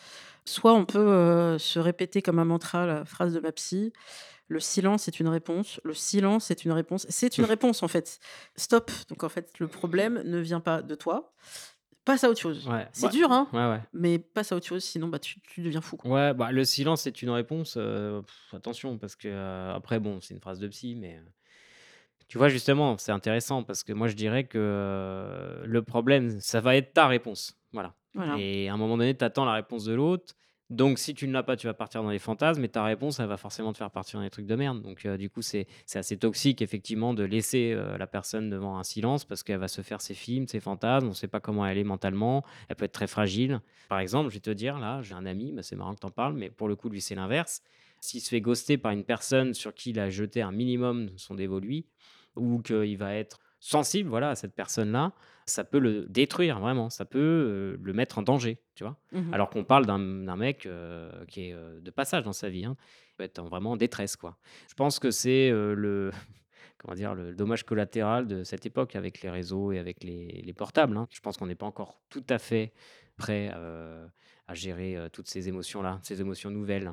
[0.44, 3.92] Soit on peut, heu, se répéter comme un mantra la phrase de ma psy:
[4.48, 7.06] «Le silence est une réponse, le silence est une réponse».
[7.10, 8.20] C'est une réponse, en fait.
[8.56, 8.90] Stop.
[9.08, 11.32] Donc en fait, le problème ne vient pas de toi.
[12.04, 12.68] Passe à autre chose.
[12.68, 13.48] Ouais, C'est dur, hein,
[13.92, 16.08] mais passe à autre chose, sinon, bah, tu tu deviens fou, quoi.
[16.08, 20.40] Ouais, bah, le silence est une réponse, heu, attention parce que, après bon, c'est une
[20.40, 21.20] phrase de psy, mais,
[22.28, 26.60] tu vois justement, c'est intéressant parce que moi je dirais que, heu, le problème, ça
[26.60, 28.42] va être ta réponse, voilà Voilà.
[28.42, 30.34] et à un moment donné, tu attends la réponse de l'autre,
[30.68, 33.20] Donc si tu ne l'as pas, tu vas partir dans les fantasmes et ta réponse,
[33.20, 34.82] elle va forcément te faire partir dans des trucs de merde.
[34.82, 38.82] Donc heu, du coup, c'est assez toxique effectivement de laisser, heu, la personne devant un
[38.82, 41.64] silence parce qu'elle va se faire ses films, ses fantasmes, on ne sait pas comment
[41.64, 43.60] elle est mentalement, elle peut être très fragile.
[43.88, 46.06] Par exemple, je vais te dire là, j'ai un ami, bah, c'est marrant que tu
[46.06, 47.62] en parles, mais pour le coup, lui, c'est l'inverse.
[48.00, 51.34] S'il se fait ghoster par une personne sur qui il a jeté un minimum son
[51.36, 51.86] dévolu
[52.36, 55.12] ou qu'il va être sensible, voilà, à cette personne-là,
[55.46, 58.98] ça peut le détruire vraiment, ça peut, heu, le mettre en danger, tu vois?
[59.12, 62.64] Mmh Alors qu'on parle d'un mec, heu, qui est, heu, de passage dans sa vie,
[62.64, 62.76] hein.
[63.12, 64.36] Il peut être en vraiment en détresse, quoi.
[64.68, 66.10] Je pense que c'est, le
[66.78, 67.14] comment dire?
[67.14, 71.08] Le dommage collatéral de cette époque avec les réseaux et avec les les portables, hein.
[71.10, 72.72] Je pense qu'on n'est pas encore tout à fait
[73.16, 73.50] prêt,
[74.48, 76.92] à gérer, toutes ces émotions-là, ces émotions nouvelles.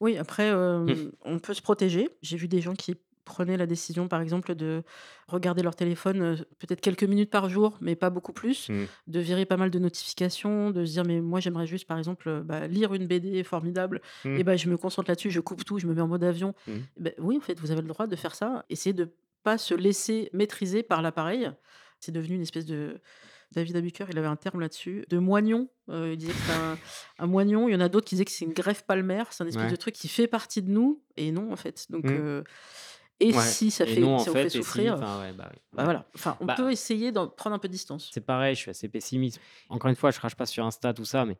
[0.00, 0.50] Oui, après,
[1.24, 2.08] on peut se protéger.
[2.22, 2.96] J'ai vu des gens qui
[3.28, 4.82] prenaient la décision, par exemple, de
[5.28, 8.84] regarder leur téléphone, heu, peut-être quelques minutes par jour, mais pas beaucoup plus, Mmh.
[9.06, 12.28] de virer pas mal de notifications, de se dire: «Mais moi, j'aimerais juste, par exemple,
[12.28, 14.36] heu, bah, lire une BD formidable Mmh.
[14.38, 16.54] et bah, je me concentre là-dessus, je coupe tout, je me mets en mode avion».
[16.66, 16.72] Mmh.
[16.98, 18.64] Beh, oui, en fait, vous avez le droit de faire ça.
[18.70, 19.08] Essayez de
[19.44, 21.50] pas se laisser maîtriser par l'appareil.
[22.00, 23.00] C'est devenu une espèce de
[23.52, 25.68] David Abiker, il avait un terme là-dessus, de moignon.
[25.90, 26.78] Heu, il disait que c'était un
[27.18, 27.66] un moignon.
[27.68, 29.32] Il y en a d'autres qui disaient que c'est une greffe palmaire.
[29.32, 31.86] C'est un espèce de truc qui fait partie de nous et non, en fait.
[31.90, 32.42] Donc Mmh.
[33.20, 34.94] Et Ouais si ça et fait non, en ça vous fait fait et si, souffrir,
[34.94, 35.58] enfin, ouais, bah, oui.
[35.72, 36.06] bah, voilà.
[36.14, 38.10] Enfin, on Bah peut essayer d'en prendre un peu de distance.
[38.12, 39.40] C'est pareil, je suis assez pessimiste.
[39.68, 41.36] Encore une fois, je crache pas sur Insta, tout ça, mais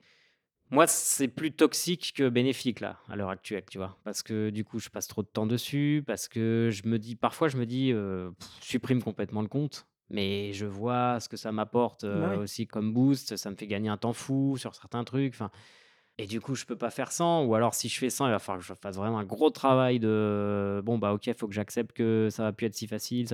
[0.70, 3.97] moi, c'est plus toxique que bénéfique, là, à l'heure actuelle, tu vois?
[4.05, 7.16] Parce que du coup, je passe trop de temps dessus, parce que je me dis
[7.16, 11.53] parfois, je me dis, heu, supprime complètement le compte, mais je vois ce que ça
[11.53, 12.37] m'apporte, oui.
[12.37, 15.51] aussi comme boost, ça me fait gagner un temps fou sur certains trucs, enfin
[16.21, 18.31] et du coup, je peux pas faire sans ou alors si je fais sans, il
[18.33, 21.47] va falloir que je fasse vraiment un gros travail de bon, bah, OK, il faut
[21.47, 23.27] que j'accepte que ça va plus être si facile,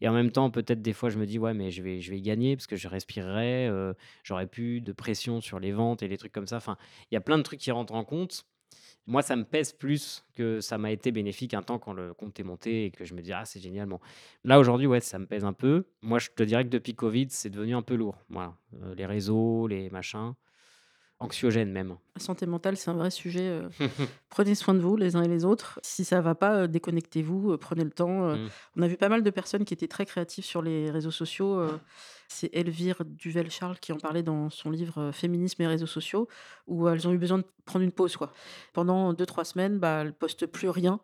[0.00, 2.10] et en même temps, peut-être des fois, je me dis: «Ouais, mais je vais je
[2.10, 6.08] vais gagner parce que je respirerai, heu, j'aurai plus de pression sur les ventes et
[6.08, 6.56] les trucs comme ça».
[6.56, 6.76] Enfin,
[7.10, 8.44] il y a plein de trucs qui rentrent en compte.
[9.06, 12.38] Moi, ça me pèse plus que ça m'a été bénéfique un temps quand le compte
[12.40, 13.88] est monté et que je me dis: «Ah, c'est génial».
[13.88, 14.00] Bon,
[14.44, 15.84] là, aujourd'hui, ouais, ça me pèse un peu.
[16.02, 18.16] Moi, je te dirais que depuis covid, c'est devenu un peu lourd.
[18.30, 20.34] Voilà, heu, les réseaux, les machins,
[21.22, 21.96] anxiogène même.
[22.16, 23.68] La santé mentale, c'est un vrai sujet, heu,
[24.28, 25.80] prenez soin de vous les uns et les autres.
[25.82, 28.34] Si ça va pas, heu, déconnectez-vous, heu, prenez le temps.
[28.34, 28.48] Mmh.
[28.76, 31.60] On a vu pas mal de personnes qui étaient très créatives sur les réseaux sociaux.
[32.28, 36.28] C'est Elvire Duvel-Charles qui en parlait dans son livre, «Féminisme et réseaux sociaux»,
[36.66, 38.32] où elles ont eu besoin de prendre une pause, quoi.
[38.72, 41.00] Pendant deux trois semaines, bah, elles postent plus rien.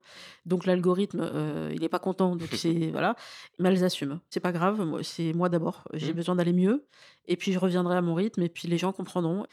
[0.47, 1.31] Donc l'algorithme,
[1.75, 3.15] il est pas content, donc c'est voilà,
[3.59, 4.21] mais elles assument.
[4.31, 6.17] C'est pas grave, c'est moi d'abord, j'ai Mmh.
[6.17, 6.87] besoin d'aller mieux
[7.27, 9.47] et puis je reviendrai à mon rythme et puis les gens comprendront.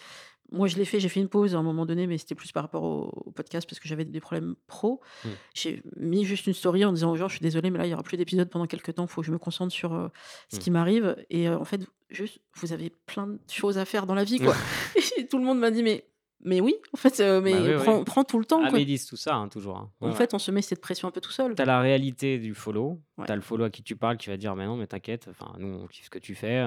[0.51, 2.51] Moi, je l'ai fait, j'ai fait une pause à un moment donné, mais c'était plus
[2.51, 5.01] par rapport au au podcast parce que j'avais des problèmes pro.
[5.23, 5.29] Mmh.
[5.55, 7.89] J'ai mis juste une story en disant aux gens: «Je suis désolée, mais là, il
[7.89, 10.09] y aura plus d'épisodes pendant quelques temps, il faut que je me concentre sur, heu,
[10.51, 10.59] ce Mmh.
[10.59, 14.15] qui m'arrive» et heu, en fait, juste, vous avez plein de choses à faire dans
[14.15, 14.53] la vie, quoi
[15.17, 16.07] et tout le monde m'a dit: «Mais
[16.47, 18.03] mais oui, en fait, heu, Bah, mais oui, prends oui.
[18.05, 18.77] prends tout le temps, Ah, quoi».
[18.77, 19.91] mais ils disent tout ça, hein, toujours, hein.
[20.01, 20.15] En ouais.
[20.15, 21.55] fait, on se met cette pression un peu tout seul.
[21.55, 23.25] Tu as la réalité du follow, Ouais.
[23.27, 25.67] tu le follow à qui tu parles qui va dire: «Mais non, mais t'inquiète, nous,
[25.67, 26.65] on kiffe ce que tu fais,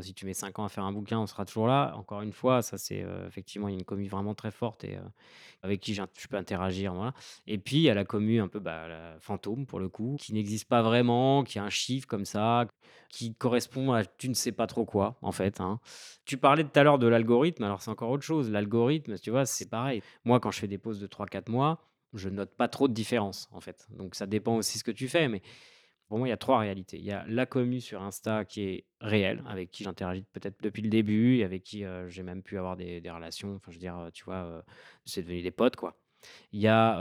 [0.00, 1.92] si tu mets 5 ans à faire un bouquin, on sera toujours là».
[1.96, 4.84] Encore une fois, ça c'est, heu, effectivement, il y a une commu vraiment très forte
[4.84, 5.02] et heu,
[5.62, 6.94] avec qui je peux interagir,
[7.46, 10.32] et puis il y a la commu un peu, bah, fantôme pour le coup, qui
[10.32, 12.66] n'existe pas vraiment, qui est un chiffre comme ça,
[13.10, 15.78] qui correspond à tu ne sais pas trop quoi, en fait, hein.
[16.24, 18.50] Tu parlais tout à l'heure de l'algorithme, alors c'est encore autre chose.
[18.50, 20.02] L'algorithme, tu vois, c'est pareil.
[20.24, 21.80] Moi, quand je fais des pauses de trois quatre mois,
[22.14, 23.86] je note pas trop de différence, en fait.
[23.90, 25.42] Donc ça dépend aussi ce que tu fais, mais
[26.12, 26.98] pour moi, il y a 3 réalités.
[26.98, 30.82] Il y a la commu sur Insta qui est réelle, avec qui j'interagis peut-être depuis
[30.82, 33.80] le début et avec qui, heu, j'ai même pu avoir des relations, enfin, je veux
[33.80, 34.62] dire, heu, tu vois, heu,
[35.06, 36.01] c'est devenu des potes, quoi.
[36.52, 36.98] Il y a,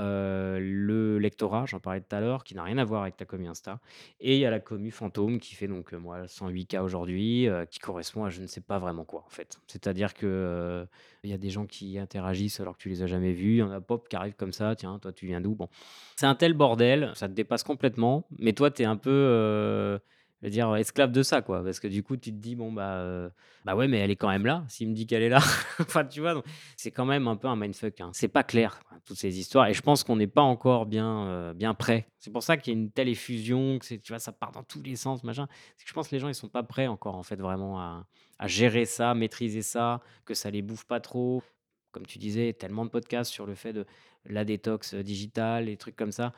[0.59, 3.47] le lectorat, j'en parlais tout à l'heure, qui n'a rien à voir avec la commu
[3.47, 3.79] Insta
[4.19, 7.65] et il y a la commu fantôme qui fait donc, moi 108 K aujourd'hui, heu,
[7.69, 9.59] qui correspond à je ne sais pas vraiment quoi, en fait.
[9.67, 10.85] C'est-à-dire que,
[11.23, 13.57] il y a des gens qui interagissent alors que tu les as jamais vus, il
[13.57, 15.67] y en a pop qui arrivent comme ça: «Tiens, toi tu viens d'où?» bon,
[16.15, 19.99] c'est un tel bordel, ça te dépasse complètement, mais toi tu es un peu,
[20.41, 21.63] je veux dire, esclave de ça, quoi.
[21.63, 23.31] Parce que du coup tu te dis: «Bon bah, heu,
[23.65, 25.39] bah, ouais, mais elle est quand même là, s'il me dit qu'elle est là».
[25.79, 26.41] Enfin, tu vois?
[26.77, 28.11] C'est quand même un peu un mindfuck, hein.
[28.13, 31.27] C'est pas clair, quoi, toutes ces histoires et je pense qu'on n'est pas encore bien,
[31.51, 32.07] heu, bien prêt.
[32.19, 34.63] C'est pour ça qu'il y a une telle effusion, que tu vois, ça part dans
[34.63, 35.47] tous les sens, machin.
[35.85, 38.05] Je pense que les gens, ils sont pas prêts encore, en fait, vraiment à
[38.39, 41.43] à gérer ça, maîtriser ça, que ça les bouffe pas trop.
[41.91, 43.85] Comme tu disais, tellement de podcasts sur le fait de
[44.25, 46.31] la détox, heu, digitale, les trucs comme ça.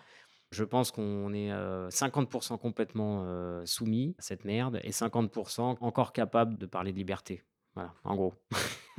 [0.53, 6.13] Je pense qu'on est, heu, 50 complètement, heu, soumis à cette merde et 50% encore
[6.13, 7.43] capable de parler de liberté.
[7.73, 8.35] Voilà, en gros.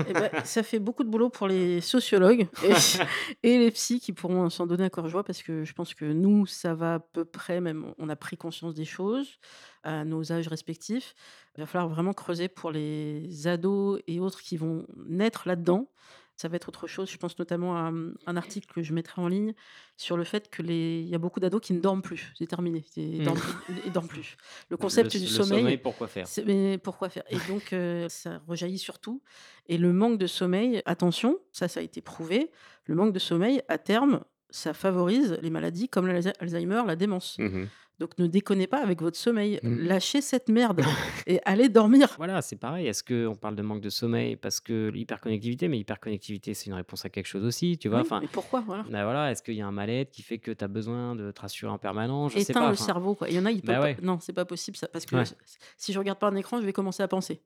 [0.08, 2.72] Et bah, ça fait beaucoup de boulot pour les sociologues et
[3.44, 6.06] et les psys qui pourront s'en donner à cœur joie parce que je pense que
[6.06, 9.38] nous, ça va à peu près, même on a pris conscience des choses
[9.84, 11.14] à nos âges respectifs.
[11.56, 15.88] Il va falloir vraiment creuser pour les ados et autres qui vont naître là-dedans.
[16.36, 17.10] Ça va être autre chose.
[17.10, 19.54] Je pense notamment à, mmh, un article que je mettrai en ligne
[19.96, 22.32] sur le fait que les il y a beaucoup d'ados qui ne dorment plus.
[22.38, 23.22] C'est terminé, ils Mmh.
[23.22, 24.36] dorment plus ils dorment plus.
[24.70, 26.28] Le concept du le sommeil, sommeil, pourquoi faire?
[26.46, 27.24] mais pourquoi faire?
[27.28, 29.22] Et donc heu, ça rejaillit sur tout
[29.66, 32.50] et le manque de sommeil, attention, ça, ça a été prouvé,
[32.86, 37.38] le manque de sommeil, à terme, ça favorise les maladies comme l'alzhei Alzheimer, la démence.
[37.38, 37.70] Mmh mh.
[38.00, 39.60] Donc ne déconnez pas avec votre sommeil.
[39.62, 39.76] Mmh.
[39.82, 40.82] Lâchez cette merde
[41.26, 42.14] et allez dormir.
[42.16, 42.86] Voilà, c'est pareil.
[42.88, 47.04] Est-ce qu'on parle de manque de sommeil parce que l'hyperconnectivité, mais l'hyperconnectivité, c'est une réponse
[47.04, 47.98] à quelque chose aussi, tu vois?
[47.98, 48.60] Oui, Enfin, mais pourquoi?
[48.66, 48.82] Voilà.
[48.90, 51.30] bah, voilà, est-ce qu'il y a un mal-être qui fait que tu as besoin de
[51.30, 52.32] te rassurer en permanence?
[52.32, 53.28] Je sais Éteins pas, le enfin, cerveau, quoi.
[53.28, 53.96] Il y en a, ils peuvent bah, pas ouais.
[54.02, 55.22] non, c'est pas possible ça, parce que Ouais.
[55.76, 57.40] si je regarde pas un écran, je vais commencer à penser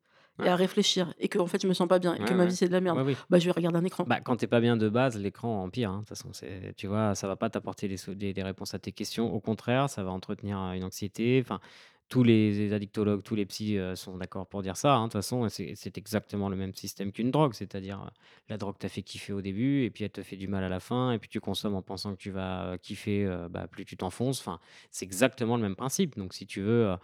[0.44, 2.46] et à réfléchir et qu'en fait, je me sens pas bien et Ouais, que ma
[2.46, 3.02] vie, c'est de la merde.
[3.04, 3.14] Oui.
[3.30, 4.04] Bah, je vais regarder un écran.
[4.04, 6.74] Bah, quand tu es pas bien de base, l'écran empire, hein, de toute façon, c'est
[6.76, 7.14] tu vois?
[7.14, 9.32] Ça va pas t'apporter des des réponses à tes questions.
[9.32, 11.40] Au contraire, ça va entretenir, heu, une anxiété.
[11.44, 11.60] Enfin,
[12.08, 15.12] tous les les addictologues, tous les psys, heu, sont d'accord pour dire ça, hein, de
[15.12, 17.52] toute façon c'est exactement le même système qu'une drogue.
[17.52, 18.10] C'est-à-dire, heu,
[18.48, 20.70] la drogue t'a fait kiffer au début et puis elle te fait du mal à
[20.70, 23.96] la fin et puis tu consommes en pensant que tu vas, kiffer, bah, plus tu
[23.98, 24.40] t'enfonces.
[24.40, 24.58] Enfin,
[24.90, 26.16] c'est exactement le même principe.
[26.16, 26.94] Donc si tu veux,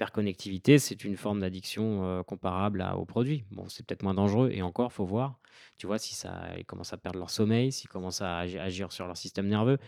[0.00, 3.44] heu, hyperconnectivité, c'est une forme d'addiction, heu, comparable à aux produits.
[3.50, 5.38] Bon, c'est peut-être moins dangereux et encore, faut voir.
[5.78, 8.92] Tu vois, si ça ils commencent à perdre leur sommeil, s'ils commencent à agi agir
[8.92, 9.78] sur leur système nerveux.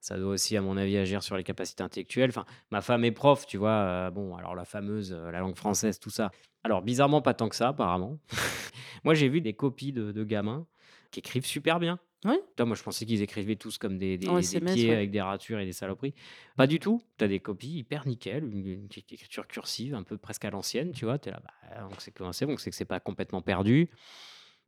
[0.00, 2.30] Ça doit aussi, à mon avis, agir sur les capacités intellectuelles.
[2.30, 4.08] Enfin, ma femme est prof, tu vois?
[4.08, 6.30] Heu, bon, alors la fameuse, heu, la langue française, tout ça.
[6.64, 8.18] Alors bizarrement, pas tant que ça, apparemment.
[9.04, 10.66] Moi, j'ai vu des copies de de gamins
[11.12, 11.98] qui écrivent super bien.
[12.24, 12.38] Oui.
[12.60, 14.94] Moi, je pensais qu'ils écrivaient tous comme des des En des SMS, pieds ouais.
[14.94, 16.14] avec des ratures et des saloperies.
[16.56, 17.02] Pas du tout.
[17.18, 20.92] Tu as des copies hyper nickel, une une écriture cursive, un peu presque à l'ancienne,
[20.92, 21.18] tu vois?
[21.18, 23.90] Tu es là, bah, donc c'est que c'est bon, c'est que c'est pas complètement perdu.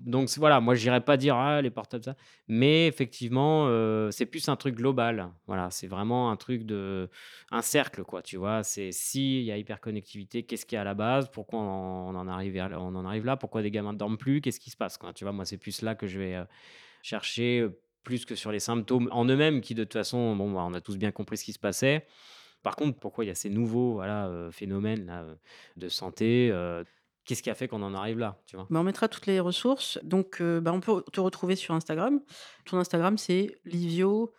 [0.01, 2.17] Donc voilà, moi j'irais pas dire: «Ah les portables ça»,
[2.49, 5.31] mais effectivement, heu, c'est plus un truc global.
[5.47, 7.09] Voilà, c'est vraiment un truc de
[7.53, 8.65] un cercle quoi, tu vois?
[8.65, 11.31] C'est s'il y a hyperconnectivité, qu'est-ce qu'il y a à la base?
[11.31, 13.37] Pourquoi on on en arrive on en arrive là?
[13.37, 14.41] Pourquoi des gamins ne dorment plus?
[14.41, 15.13] Qu'est-ce qui se passe quoi?
[15.15, 15.33] Tu vois?
[15.33, 16.47] Moi, c'est plus là que je vais, heu,
[17.05, 17.69] chercher,
[18.03, 20.81] plus que sur les symptômes en eux-mêmes qui de toute façon, bon, bah, on a
[20.81, 22.07] tous bien compris ce qui se passait.
[22.63, 24.51] Par contre, pourquoi il y a ces nouveaux, voilà, heu,
[25.77, 26.51] de santé,
[27.25, 28.41] qu'est-ce qui a fait qu'on en arrive là?
[28.47, 28.67] Tu vois?
[28.71, 29.99] Bah, on mettra toutes les ressources.
[30.03, 32.21] Donc heu, bah, on peut te retrouver sur Instagram.
[32.65, 34.33] Ton Instagram, c'est Livio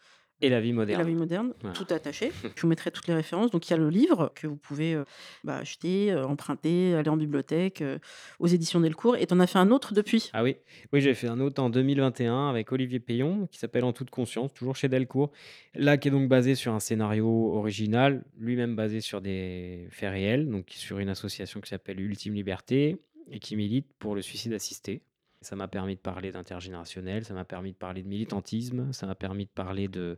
[0.46, 1.08] Et la vie et la moderne.
[1.08, 1.76] vie moderne, Voilà.
[1.76, 2.32] tout attaché.
[2.56, 3.50] Je vous mettrai toutes les références.
[3.50, 5.06] Donc il y a le livre que vous pouvez, heu,
[5.44, 8.00] bah, acheter, heu, emprunter, aller en bibliothèque, heu,
[8.40, 10.30] aux éditions Delcourt et tu en as fait un autre depuis?
[10.34, 10.58] Ah oui,
[10.94, 14.54] oui, j'ai fait un autre en 2021 avec Olivier Payon qui s'appelle En toute conscience,
[14.54, 15.32] toujours chez Delcourt.
[15.74, 20.48] Là, qui est donc basé sur un scénario original, lui-même basé sur des faits réels,
[20.48, 22.98] donc sur une association qui s'appelle Ultime Liberté
[23.32, 25.02] et qui milite pour le suicide assisté.
[25.46, 29.16] Ça m'a permis de parler d'intergénérationnel, ça m'a permis de parler de militantisme, ça m'a
[29.16, 30.18] permis de parler de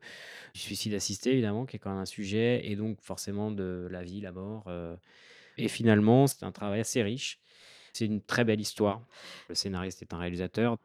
[0.53, 4.03] du suicide assisté évidemment, qui est quand même un sujet et donc forcément de la
[4.03, 4.97] vie, la mort, heu
[5.57, 7.39] et finalement, c'est un travail assez riche.
[7.93, 9.01] C'est une très belle histoire.
[9.49, 10.77] Le scénariste est un réalisateur.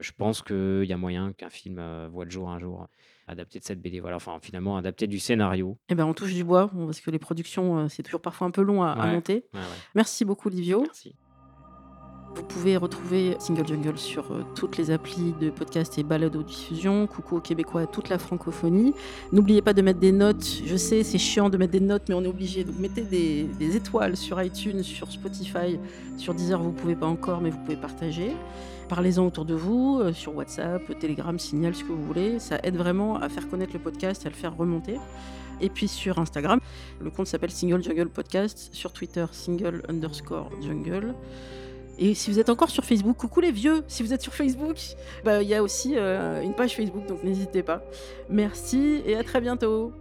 [0.00, 2.88] Je pense qu'il y a moyen qu'un film, heu, voit le jour un jour,
[3.26, 4.00] adapté de cette BD.
[4.00, 5.76] Voilà, enfin finalement adapté du scénario.
[5.88, 8.50] Eh ben, on touche du bois, parce que les productions, heu, c'est toujours parfois un
[8.50, 9.44] peu long à monter.
[9.52, 9.66] ouais, ouais.
[9.94, 10.82] Merci beaucoup Livio.
[10.82, 11.14] Merci.
[12.34, 17.06] Vous pouvez retrouver Single Jungle sur euh, toutes les applis de podcast et balado-diffusion.
[17.06, 18.92] Coucou aux Québécois et toute la francophonie.
[19.32, 20.62] N'oubliez pas de mettre des notes.
[20.66, 22.64] Je sais, c'est chiant de mettre des notes, mais on est obligé.
[22.64, 25.78] Donc mettez des, des étoiles sur iTunes, sur Spotify,
[26.16, 26.60] sur Deezer.
[26.60, 28.32] Vous pouvez pas encore, mais vous pouvez partager.
[28.88, 32.40] Parlez-en autour de vous, euh, sur WhatsApp, Telegram, Signal, ce que vous voulez.
[32.40, 34.96] Ça aide vraiment à faire connaître le podcast, à le faire remonter.
[35.60, 36.58] Et puis sur Instagram,
[37.00, 38.70] le compte s'appelle Single Jungle Podcast.
[38.72, 41.14] Sur Twitter, single underscore jungle.
[41.98, 44.76] Et si vous êtes encore sur Facebook, coucou les vieux, si vous êtes sur Facebook,
[45.24, 47.82] bah, il y a aussi euh, une page Facebook, donc n'hésitez pas.
[48.28, 49.92] Merci et à très bientôt.